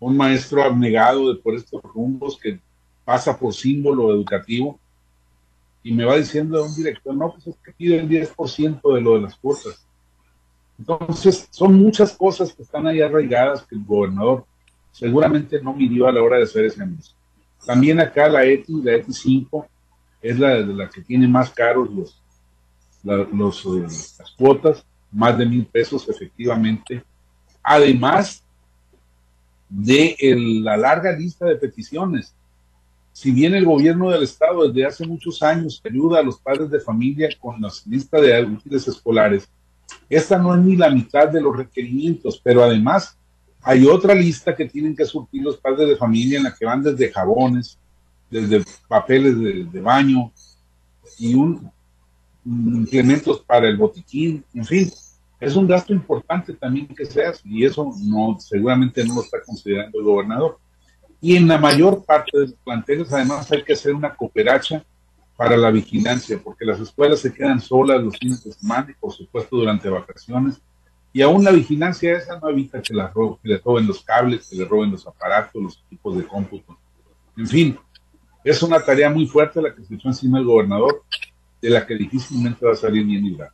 Un 0.00 0.16
maestro 0.16 0.64
abnegado 0.64 1.32
de 1.32 1.40
por 1.40 1.54
estos 1.54 1.80
rumbos 1.82 2.36
que 2.36 2.58
pasa 3.04 3.38
por 3.38 3.54
símbolo 3.54 4.12
educativo 4.12 4.78
y 5.82 5.92
me 5.92 6.04
va 6.04 6.16
diciendo 6.16 6.64
un 6.64 6.74
director, 6.74 7.14
no, 7.14 7.32
pues 7.32 7.46
es 7.48 7.56
que 7.64 7.72
pide 7.72 7.98
el 7.98 8.08
10% 8.08 8.94
de 8.94 9.00
lo 9.00 9.14
de 9.14 9.22
las 9.22 9.36
cuotas. 9.36 9.84
Entonces, 10.78 11.48
son 11.50 11.74
muchas 11.74 12.12
cosas 12.12 12.52
que 12.52 12.62
están 12.62 12.86
ahí 12.86 13.00
arraigadas 13.00 13.64
que 13.66 13.74
el 13.74 13.84
gobernador 13.84 14.44
seguramente 14.90 15.60
no 15.62 15.72
midió 15.72 16.06
a 16.06 16.12
la 16.12 16.22
hora 16.22 16.36
de 16.36 16.44
hacer 16.44 16.64
ese 16.64 16.82
anuncio. 16.82 17.14
También 17.64 18.00
acá 18.00 18.28
la 18.28 18.44
ETI, 18.44 18.82
la 18.82 18.94
ETI 18.94 19.12
5, 19.12 19.66
es 20.20 20.38
la 20.38 20.62
de 20.62 20.74
la 20.74 20.88
que 20.88 21.02
tiene 21.02 21.26
más 21.26 21.50
caros 21.50 21.90
los, 21.90 22.20
los 23.32 23.64
eh, 23.66 23.82
las 24.18 24.30
cuotas, 24.36 24.84
más 25.10 25.36
de 25.36 25.46
mil 25.46 25.66
pesos 25.66 26.08
efectivamente. 26.08 27.02
Además 27.62 28.42
de 29.68 30.16
la 30.62 30.76
larga 30.76 31.12
lista 31.12 31.46
de 31.46 31.56
peticiones. 31.56 32.34
Si 33.12 33.30
bien 33.30 33.54
el 33.54 33.64
gobierno 33.64 34.10
del 34.10 34.22
estado 34.22 34.68
desde 34.68 34.86
hace 34.86 35.06
muchos 35.06 35.42
años 35.42 35.82
ayuda 35.84 36.20
a 36.20 36.22
los 36.22 36.40
padres 36.40 36.70
de 36.70 36.80
familia 36.80 37.28
con 37.38 37.60
las 37.60 37.86
listas 37.86 38.22
de 38.22 38.42
útiles 38.42 38.88
escolares, 38.88 39.48
esta 40.08 40.38
no 40.38 40.54
es 40.54 40.60
ni 40.60 40.76
la 40.76 40.90
mitad 40.90 41.28
de 41.28 41.40
los 41.40 41.56
requerimientos, 41.56 42.40
pero 42.42 42.62
además 42.62 43.16
hay 43.62 43.86
otra 43.86 44.14
lista 44.14 44.56
que 44.56 44.68
tienen 44.68 44.96
que 44.96 45.04
surtir 45.04 45.42
los 45.42 45.56
padres 45.58 45.88
de 45.88 45.96
familia 45.96 46.38
en 46.38 46.44
la 46.44 46.54
que 46.54 46.64
van 46.64 46.82
desde 46.82 47.12
jabones, 47.12 47.78
desde 48.30 48.64
papeles 48.88 49.38
de, 49.38 49.80
baño 49.80 50.32
y 51.18 51.34
un, 51.34 51.70
implementos 52.44 53.40
para 53.40 53.68
el 53.68 53.76
botiquín, 53.76 54.44
en 54.54 54.64
fin, 54.64 54.90
es 55.38 55.54
un 55.54 55.66
gasto 55.66 55.92
importante 55.92 56.54
también 56.54 56.86
que 56.88 57.04
se 57.04 57.24
hace 57.24 57.42
y 57.44 57.64
eso 57.64 57.92
no 58.04 58.38
seguramente 58.40 59.04
no 59.04 59.16
lo 59.16 59.22
está 59.22 59.42
considerando 59.42 59.98
el 59.98 60.04
gobernador. 60.04 60.58
Y 61.22 61.36
en 61.36 61.48
la 61.48 61.56
mayor 61.56 62.04
parte 62.04 62.36
de 62.36 62.46
los 62.48 62.54
planteles 62.64 63.10
además 63.12 63.50
hay 63.50 63.62
que 63.62 63.72
hacer 63.72 63.94
una 63.94 64.14
cooperacha 64.14 64.84
para 65.36 65.56
la 65.56 65.70
vigilancia, 65.70 66.38
porque 66.42 66.64
las 66.64 66.80
escuelas 66.80 67.20
se 67.20 67.32
quedan 67.32 67.60
solas 67.60 68.02
los 68.02 68.18
fines 68.18 68.44
de 68.44 68.52
semana 68.52 68.90
y 68.90 68.94
por 68.94 69.12
supuesto 69.12 69.56
durante 69.56 69.88
vacaciones 69.88 70.60
y 71.12 71.22
aún 71.22 71.44
la 71.44 71.52
vigilancia 71.52 72.16
esa 72.16 72.38
no 72.40 72.48
evita 72.48 72.82
que, 72.82 72.92
la 72.92 73.12
que 73.12 73.48
le 73.48 73.58
roben 73.58 73.86
los 73.86 74.02
cables, 74.02 74.48
que 74.48 74.56
le 74.56 74.64
roben 74.64 74.90
los 74.90 75.06
aparatos, 75.06 75.62
los 75.62 75.84
equipos 75.86 76.16
de 76.16 76.26
cómputo. 76.26 76.76
En 77.36 77.46
fin, 77.46 77.78
es 78.42 78.62
una 78.62 78.80
tarea 78.80 79.10
muy 79.10 79.26
fuerte 79.26 79.62
la 79.62 79.74
que 79.74 79.84
se 79.84 79.94
echó 79.94 80.08
encima 80.08 80.38
el 80.38 80.44
gobernador, 80.44 81.04
de 81.60 81.70
la 81.70 81.86
que 81.86 81.94
difícilmente 81.94 82.66
va 82.66 82.72
a 82.72 82.76
salir 82.76 83.04
bien 83.04 83.22
librado 83.22 83.52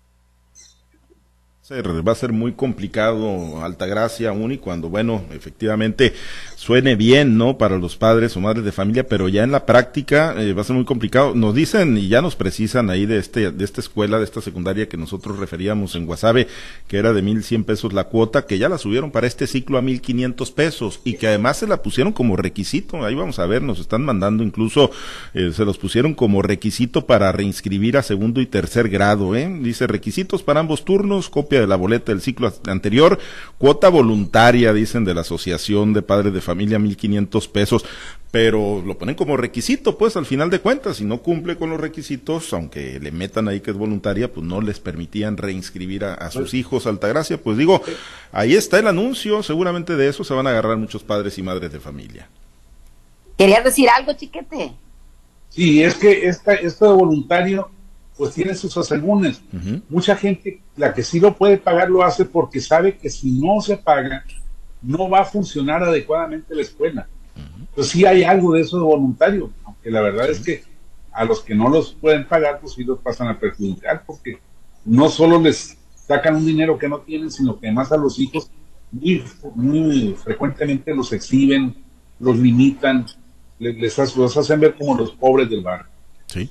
va 1.70 2.12
a 2.12 2.14
ser 2.14 2.32
muy 2.32 2.52
complicado 2.52 3.62
Altagracia 3.62 4.30
aún 4.30 4.52
y 4.52 4.58
cuando, 4.58 4.88
bueno, 4.88 5.25
efectivamente 5.32 6.14
suene 6.56 6.96
bien, 6.96 7.37
¿no? 7.37 7.58
Para 7.58 7.76
los 7.76 7.96
padres 7.96 8.37
o 8.37 8.40
madres 8.40 8.64
de 8.64 8.72
familia, 8.72 9.06
pero 9.06 9.28
ya 9.28 9.42
en 9.42 9.52
la 9.52 9.66
práctica 9.66 10.34
eh, 10.38 10.54
va 10.54 10.62
a 10.62 10.64
ser 10.64 10.76
muy 10.76 10.87
complicado. 10.87 11.34
Nos 11.34 11.54
dicen 11.54 11.98
y 11.98 12.08
ya 12.08 12.22
nos 12.22 12.37
precisan 12.37 12.88
ahí 12.88 13.04
de 13.04 13.18
este, 13.18 13.50
de 13.50 13.64
esta 13.64 13.82
escuela, 13.82 14.18
de 14.18 14.25
esta 14.25 14.40
secundaria 14.40 14.88
que 14.88 14.96
nosotros 14.96 15.38
referíamos 15.38 15.94
en 15.94 16.06
Guasave, 16.06 16.48
que 16.87 16.96
era 16.96 17.12
de 17.12 17.20
mil 17.20 17.44
cien 17.44 17.64
pesos 17.64 17.92
la 17.92 18.04
cuota, 18.04 18.46
que 18.46 18.58
ya 18.58 18.70
la 18.70 18.78
subieron 18.78 19.10
para 19.10 19.26
este 19.26 19.46
ciclo 19.46 19.76
a 19.76 19.82
mil 19.82 20.00
quinientos 20.00 20.50
pesos 20.50 21.00
y 21.04 21.14
que 21.14 21.28
además 21.28 21.58
se 21.58 21.66
la 21.66 21.82
pusieron 21.82 22.14
como 22.14 22.37
requisito. 22.37 23.04
Ahí 23.04 23.14
vamos 23.14 23.38
a 23.38 23.46
ver, 23.46 23.60
nos 23.60 23.78
están 23.78 24.04
mandando 24.04 24.42
incluso, 24.42 24.90
eh, 25.34 25.52
se 25.54 25.66
los 25.66 25.76
pusieron 25.76 26.14
como 26.14 26.40
requisito 26.40 27.04
para 27.06 27.30
reinscribir 27.30 27.98
a 27.98 28.02
segundo 28.02 28.40
y 28.40 28.46
tercer 28.46 28.88
grado, 28.88 29.37
¿eh? 29.37 29.58
Dice 29.60 29.87
requisitos 29.87 30.42
para 30.42 30.60
ambos 30.60 30.84
turnos, 30.87 31.28
copia 31.28 31.57
de 31.60 31.66
la 31.66 31.76
boleta 31.76 32.12
del 32.12 32.20
ciclo 32.20 32.52
anterior, 32.66 33.18
cuota 33.58 33.88
voluntaria, 33.88 34.72
dicen, 34.72 35.04
de 35.04 35.14
la 35.14 35.22
Asociación 35.22 35.92
de 35.92 36.02
Padres 36.02 36.32
de 36.32 36.40
Familia, 36.40 36.78
mil 36.78 36.96
quinientos 36.96 37.48
pesos, 37.48 37.84
pero 38.30 38.82
lo 38.84 38.98
ponen 38.98 39.14
como 39.14 39.36
requisito, 39.36 39.96
pues 39.96 40.16
al 40.16 40.26
final 40.26 40.50
de 40.50 40.60
cuentas, 40.60 40.98
si 40.98 41.04
no 41.04 41.22
cumple 41.22 41.56
con 41.56 41.70
los 41.70 41.80
requisitos, 41.80 42.52
aunque 42.52 43.00
le 43.00 43.10
metan 43.10 43.48
ahí 43.48 43.60
que 43.60 43.70
es 43.70 43.76
voluntaria, 43.76 44.32
pues 44.32 44.44
no 44.46 44.60
les 44.60 44.80
permitían 44.80 45.36
reinscribir 45.36 46.04
a, 46.04 46.30
sus 46.30 46.52
hijos 46.52 46.86
a 46.86 46.90
Altagracia, 46.90 47.42
pues 47.42 47.56
digo, 47.56 47.82
ahí 48.32 48.54
está 48.54 48.78
el 48.78 48.86
anuncio, 48.86 49.42
seguramente 49.42 49.96
de 49.96 50.08
eso 50.08 50.24
se 50.24 50.34
van 50.34 50.46
a 50.46 50.50
agarrar 50.50 50.76
muchos 50.76 51.02
padres 51.02 51.38
y 51.38 51.42
madres 51.42 51.72
de 51.72 51.80
familia. 51.80 52.28
¿Querías 53.38 53.64
decir 53.64 53.88
algo, 53.88 54.12
chiquete? 54.12 54.72
Sí, 55.48 55.82
es 55.82 55.94
que 55.94 56.26
esta, 56.26 56.54
esto 56.54 56.86
de 56.86 56.92
voluntario 56.92 57.70
pues 58.18 58.34
tiene 58.34 58.54
sus 58.56 58.76
asegúnes. 58.76 59.40
Mucha 59.88 60.16
gente, 60.16 60.60
la 60.76 60.92
que 60.92 61.04
sí 61.04 61.20
lo 61.20 61.34
puede 61.34 61.56
pagar, 61.56 61.88
lo 61.88 62.02
hace 62.02 62.25
porque 62.25 62.60
sabe 62.60 62.98
que 62.98 63.08
si 63.08 63.30
no 63.40 63.60
se 63.60 63.76
paga, 63.76 64.25
no 64.82 65.08
va 65.08 65.20
a 65.20 65.25
funcionar 65.25 65.84
adecuadamente 65.84 66.54
la 66.54 66.62
escuela. 66.62 67.08
Pues 67.75 67.88
sí 67.88 68.04
hay 68.04 68.25
algo 68.25 68.54
de 68.54 68.62
eso 68.62 68.76
de 68.76 68.82
voluntario, 68.82 69.52
aunque 69.64 69.90
la 69.90 70.00
verdad 70.00 70.28
es 70.28 70.40
que 70.40 70.64
a 71.12 71.25
los 71.25 71.40
que 71.40 71.54
no 71.54 71.68
los 71.68 71.94
pueden 71.94 72.26
pagar, 72.26 72.58
pues 72.60 72.75
sí 72.75 72.82
los 72.82 72.98
pasan 72.98 73.28
a 73.28 73.38
perjudicar, 73.38 74.02
porque 74.04 74.38
no 74.84 75.08
solo 75.08 75.40
les 75.40 75.78
sacan 75.94 76.37
un 76.37 76.46
dinero 76.46 76.76
que 76.76 76.88
no 76.88 76.98
tienen, 77.00 77.30
sino 77.30 77.58
que 77.58 77.68
además 77.68 77.92
a 77.92 77.96
los 77.96 78.18
hijos 78.18 78.50
muy, 78.90 79.22
muy 79.54 80.16
frecuentemente 80.22 80.92
los 80.92 81.12
exhiben, 81.12 81.76
los 82.18 82.37
limitan, 82.37 83.06
les, 83.60 83.76
les, 83.76 84.16
los 84.16 84.37
hacen 84.37 84.58
ver 84.58 84.75
como 84.75 84.96
los 84.96 85.12
pobres 85.12 85.48
del 85.48 85.62
barrio. 85.62 85.98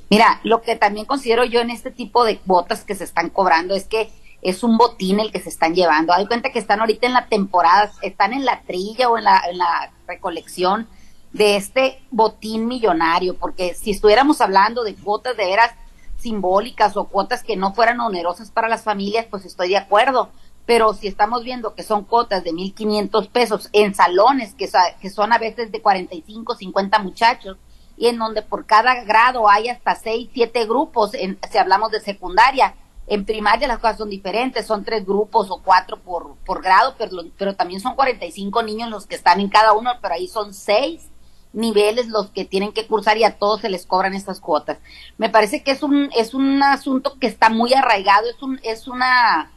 Mira, 0.10 0.40
lo 0.44 0.62
que 0.62 0.76
también 0.76 1.06
considero 1.06 1.44
yo 1.46 1.62
en 1.62 1.70
este 1.70 1.92
tipo 1.92 2.24
de 2.24 2.40
botas 2.46 2.84
que 2.84 2.96
se 2.96 3.04
están 3.04 3.30
cobrando 3.30 3.76
es 3.76 3.86
que 3.86 4.10
es 4.42 4.64
un 4.64 4.78
botín 4.78 5.20
el 5.20 5.32
que 5.32 5.40
se 5.40 5.50
están 5.50 5.76
llevando. 5.76 6.14
Hay 6.14 6.26
cuenta 6.28 6.52
que 6.52 6.60
están 6.60 6.80
ahorita 6.80 7.08
en 7.08 7.14
la 7.14 7.28
temporada, 7.28 7.92
están 8.02 8.34
en 8.34 8.46
la 8.46 8.62
trilla 8.62 9.10
o 9.10 9.18
en 9.18 9.24
la, 9.24 9.92
recolección 10.08 10.88
de 11.34 11.58
este 11.58 12.02
botín 12.12 12.66
millonario, 12.66 13.36
porque 13.38 13.74
si 13.74 13.92
estuviéramos 13.92 14.40
hablando 14.40 14.86
de 14.86 14.96
cuotas 14.96 15.36
de 15.36 15.46
veras 15.46 15.72
simbólicas 16.18 16.96
o 16.96 17.10
cuotas 17.10 17.44
que 17.44 17.58
no 17.58 17.74
fueran 17.74 18.00
onerosas 18.00 18.50
para 18.50 18.70
las 18.70 18.84
familias, 18.84 19.26
pues 19.30 19.44
estoy 19.44 19.70
de 19.70 19.78
acuerdo. 19.78 20.30
Pero 20.66 20.94
si 20.94 21.08
estamos 21.08 21.44
viendo 21.44 21.76
que 21.76 21.84
son 21.84 22.06
cuotas 22.06 22.46
de 22.46 22.52
1.500 22.52 23.30
pesos 23.30 23.70
en 23.74 23.94
salones, 23.94 24.54
que, 24.54 24.70
que 25.02 25.10
son 25.10 25.34
a 25.34 25.38
veces 25.38 25.74
de 25.74 25.82
45, 25.82 26.56
50 26.56 27.00
muchachos, 27.00 27.58
y 27.98 28.08
en 28.08 28.20
donde 28.20 28.44
por 28.44 28.66
cada 28.66 29.04
grado 29.04 29.50
hay 29.50 29.70
hasta 29.70 29.96
seis, 29.96 30.30
siete 30.34 30.66
grupos, 30.66 31.14
en, 31.16 31.40
si 31.52 31.58
hablamos 31.58 31.92
de 31.92 32.00
secundaria. 32.00 32.76
En 33.10 33.26
primaria 33.26 33.70
las 33.70 33.80
cosas 33.80 33.98
son 33.98 34.10
diferentes, 34.10 34.66
son 34.66 34.84
tres 34.84 35.06
grupos 35.06 35.50
o 35.50 35.62
cuatro 35.64 35.98
por, 35.98 36.36
por 36.46 36.62
grado, 36.62 36.96
pero, 36.98 37.12
pero 37.38 37.56
también 37.56 37.80
son 37.80 37.96
45 37.96 38.64
niños 38.64 38.90
los 38.90 39.08
que 39.08 39.16
están 39.16 39.40
en 39.40 39.48
cada 39.48 39.72
uno, 39.74 39.92
pero 40.02 40.14
ahí 40.14 40.28
son 40.28 40.54
seis 40.54 41.10
niveles 41.54 42.08
los 42.08 42.30
que 42.32 42.46
tienen 42.46 42.74
que 42.74 42.86
cursar 42.86 43.18
y 43.18 43.24
a 43.24 43.38
todos 43.38 43.62
se 43.62 43.70
les 43.70 43.86
cobran 43.86 44.14
estas 44.14 44.40
cuotas. 44.40 44.78
Me 45.18 45.30
parece 45.30 45.64
que 45.64 45.72
es 45.72 45.84
un, 45.84 46.10
es 46.16 46.34
un 46.34 46.62
asunto 46.62 47.18
que 47.20 47.28
está 47.28 47.50
muy 47.50 47.74
arraigado, 47.74 48.30
es, 48.30 48.44
un, 48.44 48.60
es 48.64 48.88
una 48.88 49.52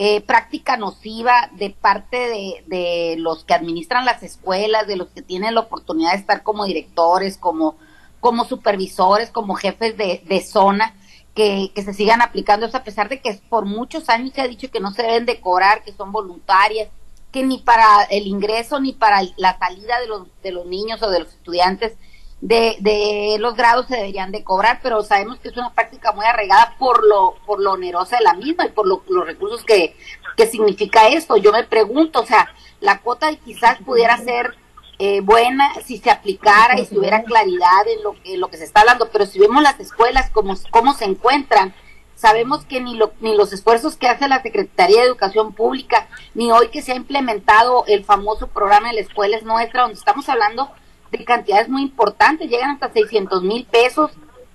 eh, 0.00 0.20
práctica 0.20 0.76
nociva 0.76 1.50
de 1.54 1.70
parte 1.70 2.16
de, 2.16 2.64
de, 2.66 3.16
los 3.18 3.44
que 3.44 3.54
administran 3.54 4.04
las 4.04 4.22
escuelas, 4.22 4.86
de 4.86 4.94
los 4.94 5.08
que 5.08 5.22
tienen 5.22 5.56
la 5.56 5.62
oportunidad 5.62 6.12
de 6.12 6.18
estar 6.18 6.44
como 6.44 6.64
directores, 6.64 7.36
como, 7.36 7.76
como 8.20 8.44
supervisores, 8.44 9.30
como 9.30 9.56
jefes 9.56 9.96
de, 9.96 10.22
de 10.24 10.40
zona, 10.40 10.94
que, 11.34 11.72
que, 11.74 11.82
se 11.82 11.94
sigan 11.94 12.22
aplicando. 12.22 12.66
Eso, 12.66 12.76
a 12.76 12.84
pesar 12.84 13.08
de 13.08 13.20
que 13.20 13.40
por 13.48 13.64
muchos 13.64 14.08
años 14.08 14.32
se 14.34 14.40
ha 14.40 14.46
dicho 14.46 14.70
que 14.70 14.78
no 14.78 14.92
se 14.92 15.02
deben 15.02 15.26
de 15.26 15.40
cobrar, 15.40 15.82
que 15.82 15.92
son 15.92 16.12
voluntarias, 16.12 16.88
que 17.32 17.42
ni 17.42 17.58
para 17.58 18.04
el 18.04 18.28
ingreso 18.28 18.80
ni 18.80 18.92
para 18.92 19.22
la 19.36 19.58
salida 19.58 19.98
de 20.00 20.06
los, 20.06 20.28
de 20.42 20.52
los 20.52 20.66
niños 20.66 21.02
o 21.02 21.10
de 21.10 21.20
los 21.20 21.28
estudiantes 21.28 21.94
de, 22.40 22.76
de 22.80 23.36
los 23.40 23.56
grados 23.56 23.86
se 23.86 23.96
deberían 23.96 24.30
de 24.30 24.44
cobrar, 24.44 24.80
pero 24.82 25.02
sabemos 25.02 25.40
que 25.40 25.48
es 25.48 25.56
una 25.56 25.72
práctica 25.72 26.12
muy 26.12 26.24
arraigada 26.24 26.76
por 26.78 27.06
lo, 27.06 27.34
por 27.46 27.60
lo 27.60 27.72
onerosa 27.72 28.18
de 28.18 28.24
la 28.24 28.34
misma 28.34 28.66
y 28.66 28.70
por 28.70 28.86
los 28.86 29.26
recursos 29.26 29.64
que, 29.64 29.96
que 30.36 30.46
significa 30.46 31.08
esto. 31.08 31.36
Yo 31.36 31.52
me 31.52 31.64
pregunto, 31.64 32.20
o 32.20 32.26
sea, 32.26 32.48
la 32.80 33.00
cuota 33.00 33.34
quizás 33.36 33.78
pudiera 33.84 34.16
ser 34.18 34.56
eh, 35.00 35.20
buena 35.20 35.72
si 35.84 35.98
se 35.98 36.10
aplicara 36.10 36.78
y 36.78 36.86
si 36.86 36.96
hubiera 36.96 37.24
claridad 37.24 37.86
en 37.86 38.02
lo 38.02 38.14
que, 38.22 38.36
lo 38.36 38.48
que 38.48 38.56
se 38.56 38.64
está 38.64 38.80
hablando, 38.80 39.10
pero 39.10 39.26
si 39.26 39.38
vemos 39.38 39.62
las 39.62 39.78
escuelas 39.80 40.30
como 40.30 40.54
cómo 40.70 40.94
se 40.94 41.06
encuentran, 41.06 41.74
sabemos 42.14 42.64
que 42.64 42.80
ni, 42.80 42.96
lo, 42.96 43.12
ni 43.20 43.36
los 43.36 43.52
esfuerzos 43.52 43.96
que 43.96 44.08
hace 44.08 44.28
la 44.28 44.42
Secretaría 44.42 45.00
de 45.00 45.06
Educación 45.06 45.52
Pública, 45.52 46.08
ni 46.34 46.50
hoy 46.50 46.68
que 46.68 46.82
se 46.82 46.92
ha 46.92 46.96
implementado 46.96 47.84
el 47.86 48.04
famoso 48.04 48.48
programa 48.48 48.88
de 48.88 48.94
la 48.94 49.00
escuela 49.00 49.36
es 49.36 49.44
nuestra, 49.44 49.82
donde 49.82 49.98
estamos 49.98 50.28
hablando 50.28 50.68
de 51.10 51.24
cantidades 51.24 51.68
muy 51.68 51.82
importantes, 51.82 52.48
llegan 52.48 52.70
hasta 52.70 52.92
600 52.92 53.42
mil 53.42 53.64
pesos 53.66 54.10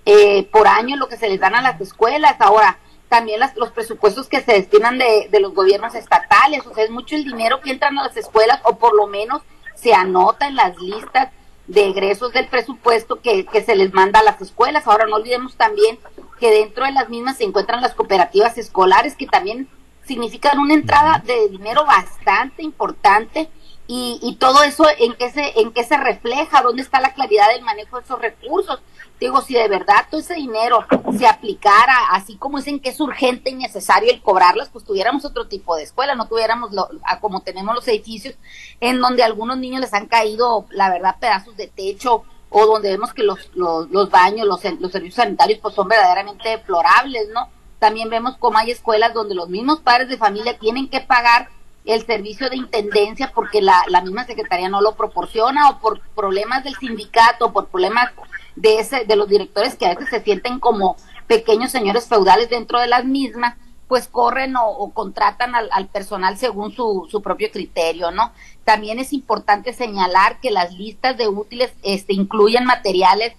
eh, 0.06 0.44
por 0.52 0.66
año 0.68 0.96
lo 0.96 1.08
que 1.08 1.16
se 1.16 1.28
les 1.28 1.40
dan 1.40 1.54
a 1.54 1.62
las 1.62 1.80
escuelas. 1.80 2.36
Ahora, 2.38 2.78
también 3.08 3.40
las, 3.40 3.56
los 3.56 3.70
presupuestos 3.70 4.28
que 4.28 4.40
se 4.40 4.52
destinan 4.52 4.98
de, 4.98 5.28
de, 5.30 5.40
los 5.40 5.54
gobiernos 5.54 5.94
estatales, 5.94 6.66
o 6.66 6.74
sea, 6.74 6.84
es 6.84 6.90
mucho 6.90 7.16
el 7.16 7.24
dinero 7.24 7.60
que 7.60 7.70
entra 7.70 7.88
a 7.88 7.92
las 7.92 8.16
escuelas, 8.16 8.60
o 8.64 8.76
por 8.76 8.94
lo 8.94 9.06
menos 9.06 9.42
se 9.74 9.94
anota 9.94 10.46
en 10.46 10.56
las 10.56 10.76
listas 10.78 11.30
de 11.66 11.88
egresos 11.88 12.32
del 12.32 12.48
presupuesto 12.48 13.20
que, 13.20 13.46
que 13.46 13.62
se 13.62 13.76
les 13.76 13.92
manda 13.94 14.20
a 14.20 14.24
las 14.24 14.40
escuelas. 14.40 14.86
Ahora, 14.86 15.06
no 15.06 15.16
olvidemos 15.16 15.56
también 15.56 15.98
que 16.38 16.50
dentro 16.50 16.84
de 16.84 16.92
las 16.92 17.08
mismas 17.08 17.38
se 17.38 17.44
encuentran 17.44 17.80
las 17.80 17.94
cooperativas 17.94 18.58
escolares, 18.58 19.16
que 19.16 19.26
también 19.26 19.68
significan 20.06 20.58
una 20.58 20.74
entrada 20.74 21.22
de 21.24 21.48
dinero 21.48 21.86
bastante 21.86 22.62
importante 22.62 23.48
y, 23.86 24.18
y 24.22 24.36
todo 24.36 24.62
eso 24.62 24.86
en 24.98 25.14
qué 25.14 25.30
se 25.30 25.60
en 25.60 25.72
qué 25.72 25.84
se 25.84 25.96
refleja 25.96 26.62
dónde 26.62 26.82
está 26.82 27.00
la 27.00 27.12
claridad 27.12 27.48
del 27.50 27.62
manejo 27.62 27.98
de 27.98 28.04
esos 28.04 28.18
recursos 28.18 28.80
digo 29.20 29.42
si 29.42 29.54
de 29.54 29.68
verdad 29.68 30.06
todo 30.10 30.20
ese 30.20 30.34
dinero 30.34 30.86
se 31.16 31.26
aplicara 31.26 31.94
así 32.12 32.36
como 32.36 32.58
dicen 32.58 32.80
que 32.80 32.90
es 32.90 33.00
urgente 33.00 33.50
y 33.50 33.54
necesario 33.54 34.10
el 34.10 34.22
cobrarlas 34.22 34.70
pues 34.70 34.84
tuviéramos 34.84 35.24
otro 35.24 35.48
tipo 35.48 35.76
de 35.76 35.82
escuela 35.82 36.14
no 36.14 36.28
tuviéramos 36.28 36.72
lo, 36.72 36.88
como 37.20 37.42
tenemos 37.42 37.74
los 37.74 37.86
edificios 37.88 38.34
en 38.80 39.00
donde 39.00 39.22
a 39.22 39.26
algunos 39.26 39.58
niños 39.58 39.82
les 39.82 39.92
han 39.92 40.06
caído 40.06 40.66
la 40.70 40.90
verdad 40.90 41.16
pedazos 41.20 41.56
de 41.56 41.66
techo 41.66 42.24
o 42.48 42.66
donde 42.66 42.90
vemos 42.90 43.12
que 43.12 43.22
los, 43.22 43.50
los, 43.54 43.90
los 43.90 44.10
baños 44.10 44.46
los, 44.46 44.64
los 44.80 44.92
servicios 44.92 45.16
sanitarios 45.16 45.58
pues 45.60 45.74
son 45.74 45.88
verdaderamente 45.88 46.48
deplorables 46.48 47.28
no 47.34 47.50
también 47.78 48.08
vemos 48.08 48.36
como 48.38 48.56
hay 48.56 48.70
escuelas 48.70 49.12
donde 49.12 49.34
los 49.34 49.50
mismos 49.50 49.80
padres 49.80 50.08
de 50.08 50.16
familia 50.16 50.58
tienen 50.58 50.88
que 50.88 51.00
pagar 51.00 51.50
el 51.84 52.04
servicio 52.06 52.48
de 52.48 52.56
intendencia 52.56 53.32
porque 53.34 53.60
la, 53.60 53.82
la 53.88 54.00
misma 54.00 54.24
secretaría 54.24 54.68
no 54.68 54.80
lo 54.80 54.94
proporciona 54.94 55.68
o 55.68 55.78
por 55.80 56.00
problemas 56.14 56.64
del 56.64 56.74
sindicato, 56.76 57.52
por 57.52 57.68
problemas 57.68 58.10
de 58.56 58.78
ese, 58.78 59.04
de 59.04 59.16
los 59.16 59.28
directores 59.28 59.76
que 59.76 59.86
a 59.86 59.94
veces 59.94 60.08
se 60.08 60.22
sienten 60.22 60.60
como 60.60 60.96
pequeños 61.26 61.70
señores 61.70 62.08
feudales 62.08 62.48
dentro 62.48 62.78
de 62.80 62.86
las 62.86 63.04
mismas, 63.04 63.56
pues 63.88 64.08
corren 64.08 64.54
o, 64.56 64.90
contratan 64.94 65.54
al, 65.54 65.68
al, 65.72 65.88
personal 65.88 66.38
según 66.38 66.72
su, 66.72 67.06
su 67.10 67.20
propio 67.20 67.50
criterio, 67.50 68.10
¿no? 68.10 68.32
También 68.64 68.98
es 68.98 69.12
importante 69.12 69.74
señalar 69.74 70.40
que 70.40 70.50
las 70.50 70.72
listas 70.72 71.18
de 71.18 71.28
útiles 71.28 71.72
este, 71.82 72.14
incluyen 72.14 72.64
materiales 72.64 73.34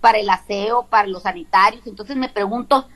para 0.00 0.18
el 0.18 0.30
aseo, 0.30 0.86
para 0.86 1.06
los 1.06 1.24
sanitarios. 1.24 1.86
Entonces 1.86 2.16
me 2.16 2.30
pregunto, 2.30 2.88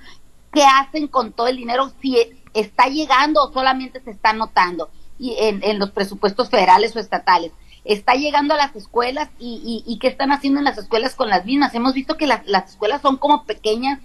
¿qué 0.52 0.64
hacen 0.64 1.08
con 1.08 1.32
todo 1.32 1.48
el 1.48 1.56
dinero? 1.58 1.92
Si 2.00 2.18
está 2.54 2.86
llegando 2.86 3.42
o 3.42 3.52
solamente 3.52 4.00
se 4.00 4.10
está 4.10 4.32
notando 4.32 4.90
y 5.18 5.36
en, 5.38 5.78
los 5.78 5.90
presupuestos 5.90 6.50
federales 6.50 6.94
o 6.96 7.00
estatales. 7.00 7.52
Está 7.84 8.14
llegando 8.14 8.54
a 8.54 8.56
las 8.56 8.74
escuelas 8.74 9.28
y, 9.38 9.98
qué 10.00 10.08
están 10.08 10.32
haciendo 10.32 10.58
en 10.58 10.64
las 10.64 10.78
escuelas 10.78 11.14
con 11.14 11.28
las 11.28 11.44
mismas. 11.44 11.74
Hemos 11.74 11.94
visto 11.94 12.16
que 12.16 12.26
las, 12.26 12.46
las 12.46 12.70
escuelas 12.70 13.02
son 13.02 13.18
como 13.18 13.44
pequeñas 13.44 14.00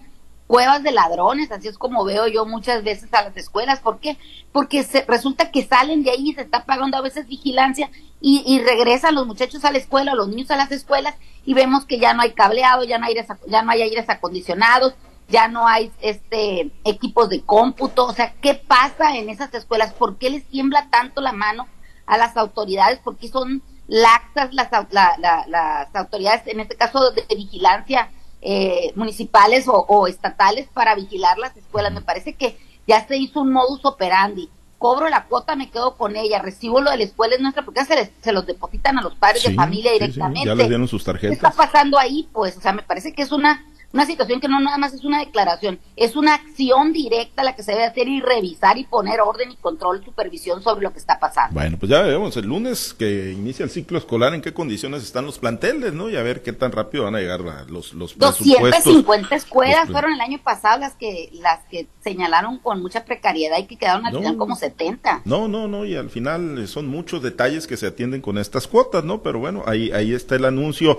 cuevas 0.50 0.82
de 0.82 0.92
ladrones, 0.92 1.52
así 1.52 1.68
es 1.68 1.78
como 1.78 2.04
veo 2.04 2.28
yo 2.28 2.44
muchas 2.44 2.84
veces 2.84 3.14
a 3.14 3.22
las 3.22 3.38
escuelas. 3.38 3.82
¿Por 3.82 4.00
qué? 4.00 4.18
Porque 4.52 4.82
se, 4.82 5.06
resulta 5.08 5.52
que 5.52 5.64
salen 5.64 6.04
de 6.04 6.10
ahí 6.10 6.32
y 6.32 6.34
se 6.34 6.42
está 6.42 6.66
pagando 6.66 6.98
a 6.98 7.02
veces 7.02 7.28
vigilancia 7.28 7.92
y, 8.20 8.60
regresan 8.66 9.14
los 9.14 9.28
muchachos 9.28 9.64
a 9.64 9.72
la 9.72 9.78
escuela, 9.78 10.16
los 10.16 10.28
niños 10.28 10.50
a 10.50 10.58
las 10.58 10.72
escuelas 10.72 11.14
y 11.46 11.54
vemos 11.54 11.86
que 11.86 12.00
ya 12.00 12.16
no 12.16 12.24
hay 12.24 12.32
cableado, 12.32 12.84
ya 12.84 12.98
no 12.98 13.06
hay 13.06 13.16
ya 13.48 13.62
no 13.62 13.72
hay 13.72 13.84
aires 13.84 14.10
acondicionados, 14.10 14.96
ya 15.30 15.48
no 15.48 15.68
hay 15.68 15.92
este 16.02 16.72
equipos 16.84 17.30
de 17.30 17.42
cómputo, 17.42 18.06
o 18.06 18.14
sea, 18.14 18.34
¿qué 18.42 18.56
pasa 18.56 19.16
en 19.16 19.30
esas 19.30 19.54
escuelas? 19.54 19.94
¿Por 19.94 20.18
qué 20.18 20.30
les 20.30 20.46
tiembla 20.46 20.88
tanto 20.90 21.22
la 21.22 21.32
mano 21.32 21.68
a 22.08 22.18
las 22.18 22.36
autoridades? 22.36 23.00
¿Por 23.00 23.16
qué 23.18 23.28
son 23.28 23.62
laxas 23.88 24.54
las, 24.54 24.70
las 24.92 25.96
autoridades, 25.96 26.48
en 26.48 26.60
este 26.60 26.76
caso 26.76 27.12
de, 27.12 27.24
vigilancia 27.36 28.10
eh, 28.42 28.92
municipales 28.96 29.66
o, 29.68 30.08
estatales 30.08 30.68
para 30.74 30.96
vigilar 30.96 31.38
las 31.38 31.56
escuelas? 31.56 31.94
Me 31.94 32.02
parece 32.02 32.34
que 32.34 32.58
ya 32.88 33.08
se 33.08 33.18
hizo 33.18 33.42
un 33.42 33.54
modus 33.54 33.86
operandi. 33.86 34.50
Cobro 34.80 35.10
la 35.10 35.26
cuota, 35.26 35.58
me 35.58 35.70
quedo 35.70 35.98
con 35.98 36.16
ella, 36.16 36.40
recibo 36.40 36.80
lo 36.80 36.90
de 36.90 36.98
la 36.98 37.04
escuela 37.04 37.36
es 37.36 37.42
nuestra, 37.42 37.66
porque 37.66 37.84
se, 37.84 38.14
se 38.22 38.32
los 38.32 38.46
depositan 38.48 38.98
a 38.98 39.02
los 39.02 39.14
padres 39.14 39.44
de 39.44 39.54
familia 39.54 39.92
directamente. 39.92 40.48
ya 40.48 40.56
les 40.56 40.70
dieron 40.70 40.88
sus 40.88 41.04
tarjetas. 41.04 41.38
¿Qué 41.38 41.48
está 41.48 41.52
pasando 41.52 42.00
ahí? 42.00 42.30
Pues, 42.32 42.56
o 42.56 42.62
sea, 42.62 42.72
me 42.72 42.82
parece 42.82 43.14
que 43.14 43.22
es 43.22 43.34
una 43.34 43.62
una 43.92 44.06
situación 44.06 44.40
que 44.40 44.48
no 44.48 44.60
nada 44.60 44.78
más 44.78 44.94
es 44.94 45.04
una 45.04 45.20
declaración, 45.20 45.80
es 45.96 46.16
una 46.16 46.36
acción 46.36 46.94
directa 46.94 47.44
la 47.44 47.56
que 47.56 47.64
se 47.64 47.72
debe 47.72 47.86
hacer 47.86 48.08
y 48.08 48.22
revisar 48.22 48.78
y 48.78 48.84
poner 48.84 49.20
orden 49.22 49.52
y 49.52 49.56
control, 49.56 50.02
y 50.02 50.06
supervisión 50.06 50.62
sobre 50.62 50.84
lo 50.84 50.94
que 50.94 51.00
está 51.00 51.20
pasando. 51.20 51.54
Bueno, 51.54 51.78
pues 51.80 51.90
ya 51.90 52.02
vemos 52.02 52.38
el 52.38 52.46
lunes 52.46 52.94
que 52.94 53.32
inicia 53.32 53.64
el 53.64 53.72
ciclo 53.72 53.98
escolar, 53.98 54.34
en 54.34 54.42
qué 54.42 54.54
condiciones 54.54 55.04
están 55.04 55.26
los 55.26 55.40
planteles, 55.40 55.94
¿no? 55.94 56.10
Y 56.10 56.18
a 56.18 56.24
ver 56.24 56.44
qué 56.44 56.54
tan 56.54 56.72
rápido 56.72 57.06
van 57.06 57.16
a 57.16 57.20
llegar 57.20 57.40
los, 57.70 57.94
los 57.94 58.18
250 58.18 59.36
escuelas 59.36 59.90
fueron 59.90 60.14
el 60.14 60.22
año 60.22 60.40
pasado 60.44 60.80
las 60.80 60.94
que, 60.94 61.30
las 61.34 61.66
que 61.66 61.88
señalaron 62.02 62.60
con 62.60 62.82
mucha 62.82 63.06
precariedad 63.06 63.58
y 63.58 63.66
que 63.66 63.78
quedaron 63.78 64.06
al 64.06 64.16
final 64.16 64.38
como 64.38 64.56
70. 64.56 65.24
No, 65.26 65.48
no, 65.48 65.68
no, 65.68 65.86
y 65.86 65.96
al 65.96 66.10
final 66.10 66.68
son 66.68 66.88
muchos 66.88 67.24
detalles 67.24 67.66
que 67.66 67.78
se 67.78 67.88
atienden 67.88 68.22
con 68.22 68.38
estas 68.38 68.68
cuotas, 68.68 69.04
¿no? 69.04 69.24
Pero 69.24 69.40
bueno, 69.40 69.64
ahí, 69.66 69.92
ahí 69.92 70.14
está 70.14 70.36
el 70.36 70.46
anuncio 70.46 70.98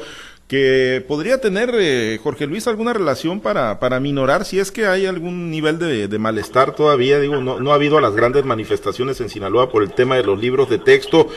que 0.50 1.04
podría 1.06 1.40
tener, 1.40 1.70
eh, 1.74 2.18
Jorge 2.20 2.48
Luis, 2.48 2.66
alguna 2.66 2.92
relación 2.92 3.38
para, 3.38 3.78
para 3.78 4.00
minorar 4.00 4.44
si 4.44 4.58
es 4.58 4.72
que 4.72 4.84
hay 4.84 5.06
algún 5.06 5.48
nivel 5.48 5.78
de, 5.78 6.18
malestar 6.18 6.74
todavía. 6.74 7.20
Digo, 7.20 7.36
no, 7.36 7.60
no 7.60 7.70
ha 7.70 7.76
habido 7.76 8.00
las 8.00 8.16
grandes 8.16 8.44
manifestaciones 8.44 9.20
en 9.20 9.28
Sinaloa 9.28 9.70
por 9.70 9.84
el 9.84 9.92
tema 9.92 10.16
de 10.16 10.24
los 10.24 10.40
libros 10.40 10.68
de 10.68 10.78
texto. 10.78 11.28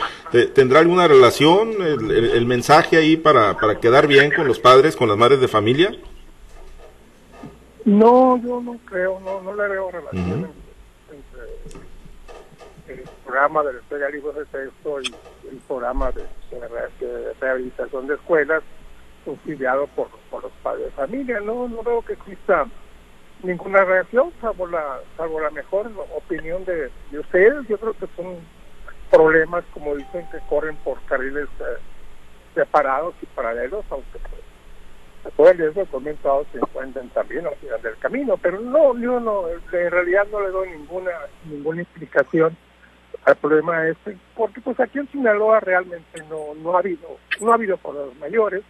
¿Tendrá 0.56 0.80
alguna 0.80 1.08
relación 1.08 1.74
el, 1.80 2.46
mensaje 2.48 2.98
ahí 2.98 3.16
para, 3.16 3.56
para 3.56 3.80
quedar 3.80 4.08
bien 4.08 4.32
con 4.32 4.48
los 4.48 4.60
padres, 4.60 4.96
con 4.96 5.10
las 5.10 5.18
madres 5.18 5.40
de 5.40 5.48
familia? 5.48 5.92
No, 7.86 8.42
yo 8.44 8.62
no 8.62 8.80
creo, 8.84 9.20
no, 9.20 9.44
no 9.44 9.56
le 9.56 9.70
veo 9.70 9.92
relación 9.92 10.50
entre 12.88 13.04
el 13.04 13.10
programa 13.24 13.62
de 13.62 13.74
la 13.74 13.98
de 14.08 14.12
libros 14.12 14.36
de 14.38 14.46
texto 14.46 15.02
y 15.02 15.50
el 15.52 15.58
programa 15.68 16.12
de 16.12 16.26
rehabilitación 17.40 18.08
de 18.08 18.16
escuelas 18.16 18.64
subsidiado 19.26 19.88
por, 19.88 20.10
por 20.30 20.44
los 20.44 20.52
padres 20.64 20.86
de 20.86 20.92
familia. 20.92 21.40
No, 21.40 21.68
no 21.68 21.84
veo 21.84 22.02
que 22.02 22.14
exista 22.14 22.68
ninguna 23.44 23.84
reacción, 23.84 24.32
salvo 24.42 24.68
la, 24.68 25.00
salvo 25.18 25.40
la 25.40 25.52
mejor 25.52 25.92
opinión 26.16 26.64
de, 26.66 26.90
ustedes. 27.18 27.68
Yo 27.68 27.78
creo 27.78 27.94
que 27.94 28.08
son 28.16 28.38
problemas, 29.12 29.64
como 29.74 29.96
dicen, 29.96 30.26
que 30.32 30.40
corren 30.50 30.76
por 30.78 31.02
carriles 31.06 31.48
eh, 31.60 31.78
separados 32.56 33.14
y 33.22 33.26
paralelos, 33.28 33.86
aunque 33.90 34.20
pues, 34.20 35.36
todo 35.36 35.50
el 35.50 35.58
riesgo 35.58 35.88
se 36.52 36.58
encuentren 36.58 37.10
también 37.10 37.46
al 37.48 37.56
final 37.56 37.82
del 37.82 37.98
camino, 37.98 38.38
pero 38.38 38.60
no, 38.60 38.98
yo 38.98 39.20
no, 39.20 39.48
en 39.50 39.92
realidad 39.92 40.28
no 40.32 40.42
le 40.42 40.50
doy 40.50 40.70
ninguna, 40.72 41.12
ninguna 41.46 41.82
explicación 41.82 42.56
al 43.26 43.36
problema 43.38 43.88
este, 43.88 44.18
porque 44.36 44.60
pues 44.60 44.80
aquí 44.80 45.00
en 45.00 45.10
Sinaloa 45.10 45.62
realmente 45.62 46.22
no, 46.30 46.54
no 46.56 46.76
ha 46.76 46.80
habido, 46.80 47.18
no 47.40 47.52
ha 47.52 47.56
habido 47.56 47.78
problemas 47.78 48.18
mayores, 48.18 48.64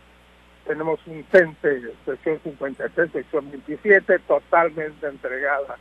tenemos 0.65 0.99
un 1.07 1.23
CENTE, 1.31 1.93
sección 2.05 2.39
53, 2.43 3.11
sección 3.11 3.51
27, 3.51 4.19
totalmente 4.19 5.07
entregada 5.07 5.77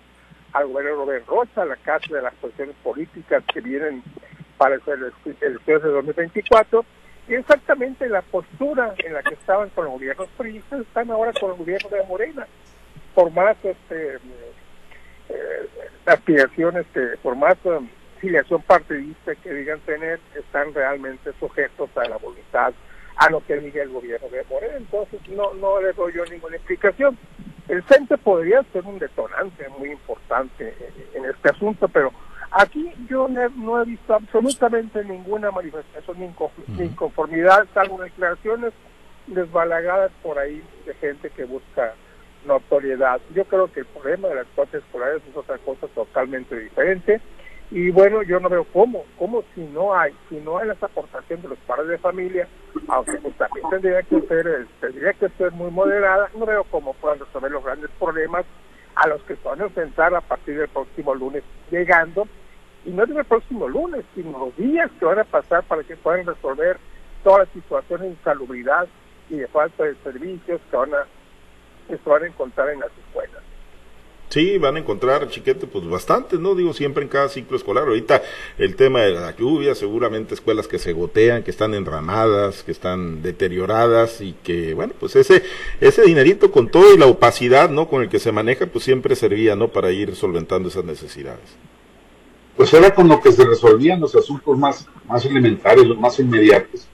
al 0.52 0.66
gobierno 0.68 1.06
de 1.06 1.20
Rocha, 1.20 1.64
la 1.64 1.76
casa 1.76 2.14
de 2.14 2.22
las 2.22 2.34
cuestiones 2.34 2.74
políticas 2.82 3.42
que 3.52 3.60
vienen 3.60 4.02
para 4.58 4.74
el 4.74 4.82
elecciones 5.40 5.82
de 5.82 5.88
2024, 5.88 6.84
y 7.28 7.34
exactamente 7.34 8.08
la 8.08 8.22
postura 8.22 8.94
en 8.98 9.14
la 9.14 9.22
que 9.22 9.34
estaban 9.34 9.70
con 9.70 9.84
los 9.84 9.94
gobiernos 9.94 10.28
priistas 10.36 10.80
están 10.80 11.10
ahora 11.10 11.32
con 11.40 11.52
el 11.52 11.56
gobierno 11.56 11.88
de 11.88 12.04
Morena, 12.04 12.46
por 13.14 13.30
más 13.30 13.56
este, 13.62 14.16
eh, 15.28 15.68
aspiraciones 16.06 16.86
que, 16.92 17.16
por 17.22 17.36
más 17.36 17.56
um, 17.64 17.88
filiación 18.20 18.62
partidista 18.62 19.34
que 19.36 19.54
digan 19.54 19.80
tener, 19.80 20.20
están 20.34 20.74
realmente 20.74 21.32
sujetos 21.38 21.90
a 21.96 22.08
la 22.08 22.16
voluntad 22.18 22.72
a 23.22 23.30
lo 23.30 23.44
que 23.44 23.56
diga 23.58 23.82
el 23.82 23.90
gobierno 23.90 24.28
de 24.28 24.44
Morena. 24.50 24.74
Entonces 24.76 25.20
no, 25.28 25.54
no 25.54 25.80
le 25.80 25.92
doy 25.92 26.12
yo 26.12 26.24
ninguna 26.24 26.56
explicación. 26.56 27.16
El 27.68 27.82
CENTE 27.84 28.18
podría 28.18 28.64
ser 28.72 28.84
un 28.84 28.98
detonante 28.98 29.68
muy 29.78 29.92
importante 29.92 30.74
en, 31.14 31.24
este 31.24 31.50
asunto, 31.50 31.88
pero 31.88 32.12
aquí 32.50 32.92
yo 33.08 33.28
no 33.28 33.80
he 33.80 33.84
visto 33.84 34.14
absolutamente 34.14 35.04
ninguna 35.04 35.52
manifestación 35.52 36.34
de 36.66 36.84
inconformidad, 36.84 37.66
salvo 37.72 38.02
declaraciones 38.02 38.72
desbalagadas 39.28 40.10
por 40.22 40.38
ahí 40.40 40.60
de 40.84 40.94
gente 40.94 41.30
que 41.30 41.44
busca 41.44 41.94
notoriedad. 42.44 43.20
Yo 43.32 43.44
creo 43.44 43.72
que 43.72 43.80
el 43.80 43.86
problema 43.86 44.28
de 44.28 44.34
las 44.34 44.46
cuotas 44.56 44.82
escolares 44.82 45.22
es 45.30 45.36
otra 45.36 45.58
cosa 45.58 45.86
totalmente 45.94 46.58
diferente 46.58 47.20
y 47.74 47.90
bueno, 47.90 48.22
yo 48.22 48.38
no 48.38 48.50
veo 48.50 48.64
cómo, 48.70 49.06
cómo 49.18 49.42
si 49.54 49.62
no 49.62 49.94
hay, 49.94 50.12
si 50.28 50.36
no 50.36 50.58
hay 50.58 50.68
esa 50.68 50.86
aportación 50.86 51.40
de 51.40 51.48
los 51.48 51.58
padres 51.60 51.88
de 51.88 51.98
familia, 51.98 52.46
aunque 52.86 53.16
pues 53.22 53.34
también 53.38 53.66
tendría 53.70 54.02
que 54.02 54.20
ser, 54.28 54.46
eh, 54.46 54.66
tendría 54.78 55.14
que 55.14 55.30
ser 55.30 55.52
muy 55.52 55.70
moderada, 55.70 56.28
no 56.36 56.44
veo 56.44 56.64
cómo 56.64 56.92
puedan 56.92 57.18
resolver 57.18 57.50
los 57.50 57.64
grandes 57.64 57.90
problemas 57.98 58.44
a 58.94 59.08
los 59.08 59.22
que 59.22 59.36
se 59.36 59.48
van 59.48 59.62
a 59.62 59.64
enfrentar 59.64 60.14
a 60.14 60.20
partir 60.20 60.58
del 60.58 60.68
próximo 60.68 61.14
lunes 61.14 61.44
llegando, 61.70 62.28
y 62.84 62.90
no 62.90 63.06
digo 63.06 63.20
el 63.20 63.24
próximo 63.24 63.66
lunes, 63.66 64.04
sino 64.14 64.38
los 64.38 64.56
días 64.58 64.90
que 64.98 65.06
van 65.06 65.20
a 65.20 65.24
pasar 65.24 65.62
para 65.62 65.82
que 65.82 65.96
puedan 65.96 66.26
resolver 66.26 66.76
todas 67.24 67.46
las 67.46 67.48
situaciones 67.54 68.02
de 68.02 68.08
insalubridad 68.10 68.86
y 69.30 69.36
de 69.36 69.46
falta 69.46 69.84
de 69.84 69.94
servicios 70.02 70.60
que 70.70 70.76
van 70.76 70.92
a 70.92 71.06
que 71.88 71.96
se 71.96 72.10
van 72.10 72.22
a 72.22 72.26
encontrar 72.26 72.68
en 72.68 72.80
las 72.80 72.90
escuelas. 73.06 73.41
Sí, 74.32 74.56
van 74.56 74.76
a 74.76 74.78
encontrar, 74.78 75.28
chiquete, 75.28 75.66
pues 75.66 75.86
bastante, 75.86 76.38
¿no? 76.38 76.54
Digo, 76.54 76.72
siempre 76.72 77.02
en 77.02 77.10
cada 77.10 77.28
ciclo 77.28 77.54
escolar. 77.54 77.86
Ahorita 77.86 78.22
el 78.56 78.76
tema 78.76 79.00
de 79.00 79.10
la 79.10 79.36
lluvia, 79.36 79.74
seguramente 79.74 80.32
escuelas 80.32 80.68
que 80.68 80.78
se 80.78 80.94
gotean, 80.94 81.42
que 81.42 81.50
están 81.50 81.74
enramadas, 81.74 82.62
que 82.62 82.72
están 82.72 83.20
deterioradas 83.20 84.22
y 84.22 84.34
que, 84.42 84.72
bueno, 84.72 84.94
pues 84.98 85.16
ese, 85.16 85.42
ese 85.82 86.00
dinerito 86.04 86.50
con 86.50 86.70
todo 86.70 86.94
y 86.94 86.96
la 86.96 87.08
opacidad, 87.08 87.68
¿no? 87.68 87.90
Con 87.90 88.00
el 88.00 88.08
que 88.08 88.18
se 88.18 88.32
maneja, 88.32 88.64
pues 88.64 88.84
siempre 88.84 89.16
servía, 89.16 89.54
¿no? 89.54 89.68
Para 89.68 89.90
ir 89.90 90.16
solventando 90.16 90.70
esas 90.70 90.86
necesidades. 90.86 91.58
Pues 92.56 92.72
era 92.72 92.94
con 92.94 93.08
lo 93.08 93.20
que 93.20 93.32
se 93.32 93.44
resolvían 93.44 94.00
los 94.00 94.14
asuntos 94.14 94.56
más, 94.56 94.88
más 95.06 95.26
elementarios, 95.26 95.86
los 95.86 95.98
más 95.98 96.18
inmediatos. 96.18 96.88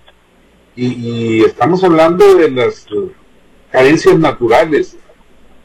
Y, 0.74 0.86
y 0.86 1.44
estamos 1.44 1.84
hablando 1.84 2.34
de 2.34 2.50
las 2.50 2.84
carencias 3.70 4.18
naturales 4.18 4.96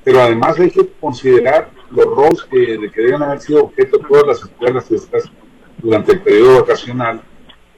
pero 0.04 0.22
además 0.22 0.60
hay 0.60 0.70
que 0.70 0.88
considerar 1.00 1.70
los 1.89 2.06
roles 2.06 2.44
que, 2.44 2.78
de 2.78 2.92
que 2.92 3.02
deben 3.02 3.24
haber 3.24 3.39
sido 3.39 3.66
objeto 3.66 3.98
de 3.98 4.08
todas 4.08 4.28
las 4.28 4.44
escuelas 4.44 4.92
estas 4.92 5.32
durante 5.82 6.13
el 6.13 6.22
periodo 6.22 6.62
vacacional, 6.62 7.22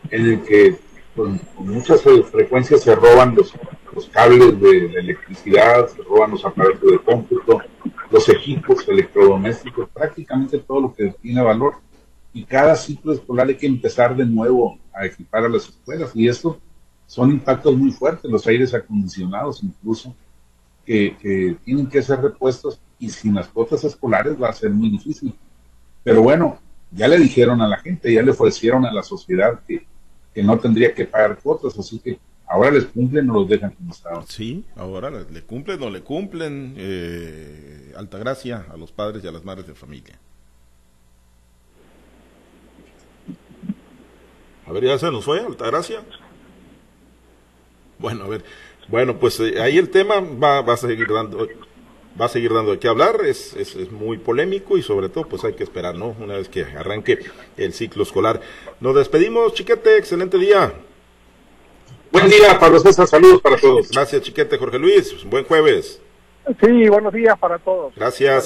en 0.09 0.25
el 0.25 0.43
que 0.43 0.77
con, 1.15 1.39
muchas 1.57 2.01
frecuencias 2.01 2.81
se 2.81 2.95
roban 2.95 3.35
los, 3.35 3.53
los 3.93 4.07
cables 4.09 4.59
de, 4.59 4.85
electricidad, 4.99 5.87
se 5.87 6.01
roban 6.03 6.31
los 6.31 6.45
aparatos 6.45 6.91
de 6.91 6.99
cómputo, 6.99 7.61
los 8.11 8.29
equipos 8.29 8.87
electrodomésticos, 8.87 9.89
prácticamente 9.89 10.59
todo 10.59 10.81
lo 10.81 10.93
que 10.93 11.15
tiene 11.21 11.41
valor. 11.41 11.75
y 12.33 12.43
cada 12.43 12.75
ciclo 12.75 13.13
escolar 13.13 13.47
hay 13.47 13.55
que 13.55 13.67
empezar 13.67 14.15
de 14.15 14.25
nuevo 14.25 14.77
a 14.93 15.05
equipar 15.05 15.45
a 15.45 15.49
las 15.49 15.69
escuelas 15.69 16.11
y 16.13 16.27
esto 16.27 16.59
son 17.07 17.31
impactos 17.31 17.75
muy 17.77 17.91
fuertes, 17.91 18.29
los 18.29 18.45
aires 18.47 18.73
acondicionados 18.73 19.63
incluso, 19.63 20.15
que, 20.85 21.17
que 21.17 21.57
tienen 21.63 21.87
que 21.87 22.01
ser 22.01 22.21
repuestos 22.21 22.79
y 22.99 23.09
sin 23.09 23.35
las 23.35 23.47
cuotas 23.47 23.83
escolares 23.83 24.41
va 24.41 24.49
a 24.49 24.53
ser 24.53 24.69
muy 24.69 24.89
difícil. 24.89 25.33
Pero 26.03 26.21
bueno, 26.21 26.59
ya 26.91 27.07
le 27.07 27.17
dijeron 27.17 27.61
a 27.61 27.67
la 27.67 27.77
gente, 27.77 28.13
ya 28.13 28.21
le 28.21 28.31
ofrecieron 28.31 28.85
a 28.85 28.93
la 28.93 29.03
sociedad 29.03 29.59
que, 29.67 29.85
que 30.33 30.43
no 30.43 30.57
tendría 30.59 30.93
que 30.93 31.05
pagar 31.05 31.37
cuotas, 31.39 31.77
así 31.77 31.99
que 31.99 32.19
ahora 32.47 32.71
les 32.71 32.85
cumplen 32.85 33.29
o 33.29 33.33
los 33.33 33.49
dejan 33.49 33.71
como 33.71 33.91
estaban. 33.91 34.25
Sí, 34.27 34.63
ahora 34.75 35.09
le 35.09 35.41
cumplen 35.41 35.81
o 35.81 35.89
le 35.89 36.01
cumplen 36.01 36.75
eh, 36.77 37.93
alta 37.97 38.17
gracia 38.17 38.65
a 38.71 38.77
los 38.77 38.91
padres 38.91 39.23
y 39.23 39.27
a 39.27 39.31
las 39.31 39.43
madres 39.43 39.67
de 39.67 39.73
familia. 39.73 40.19
A 44.67 44.71
ver, 44.71 44.83
ya 44.83 44.97
se 44.97 45.11
nos 45.11 45.23
fue, 45.23 45.39
Altagracia. 45.41 46.01
Bueno, 47.99 48.23
a 48.23 48.27
ver, 48.27 48.43
bueno, 48.87 49.17
pues 49.17 49.39
eh, 49.39 49.61
ahí 49.61 49.77
el 49.77 49.89
tema 49.89 50.19
va, 50.19 50.61
va 50.61 50.73
a 50.73 50.77
seguir 50.77 51.07
dando 51.07 51.47
va 52.19 52.25
a 52.25 52.29
seguir 52.29 52.53
dando 52.53 52.71
de 52.71 52.79
qué 52.79 52.87
hablar, 52.87 53.21
es, 53.25 53.53
es, 53.55 53.75
es, 53.75 53.91
muy 53.91 54.17
polémico 54.17 54.77
y 54.77 54.81
sobre 54.81 55.09
todo 55.09 55.25
pues 55.27 55.43
hay 55.43 55.53
que 55.53 55.63
esperar, 55.63 55.95
¿no? 55.95 56.15
Una 56.19 56.35
vez 56.35 56.47
que 56.47 56.63
arranque 56.63 57.19
el 57.57 57.73
ciclo 57.73 58.03
escolar. 58.03 58.39
Nos 58.79 58.95
despedimos, 58.95 59.53
chiquete, 59.53 59.97
excelente 59.97 60.37
día. 60.37 60.73
Buen 62.11 62.29
día, 62.29 62.57
Pablo 62.57 62.79
César, 62.79 63.07
saludos 63.07 63.41
para 63.41 63.57
todos. 63.57 63.89
Gracias, 63.89 64.21
chiquete, 64.21 64.57
Jorge 64.57 64.79
Luis, 64.79 65.25
buen 65.25 65.43
jueves. 65.43 65.99
Sí, 66.61 66.87
buenos 66.89 67.11
días 67.11 67.37
para 67.39 67.57
todos. 67.57 67.93
Gracias. 67.95 68.43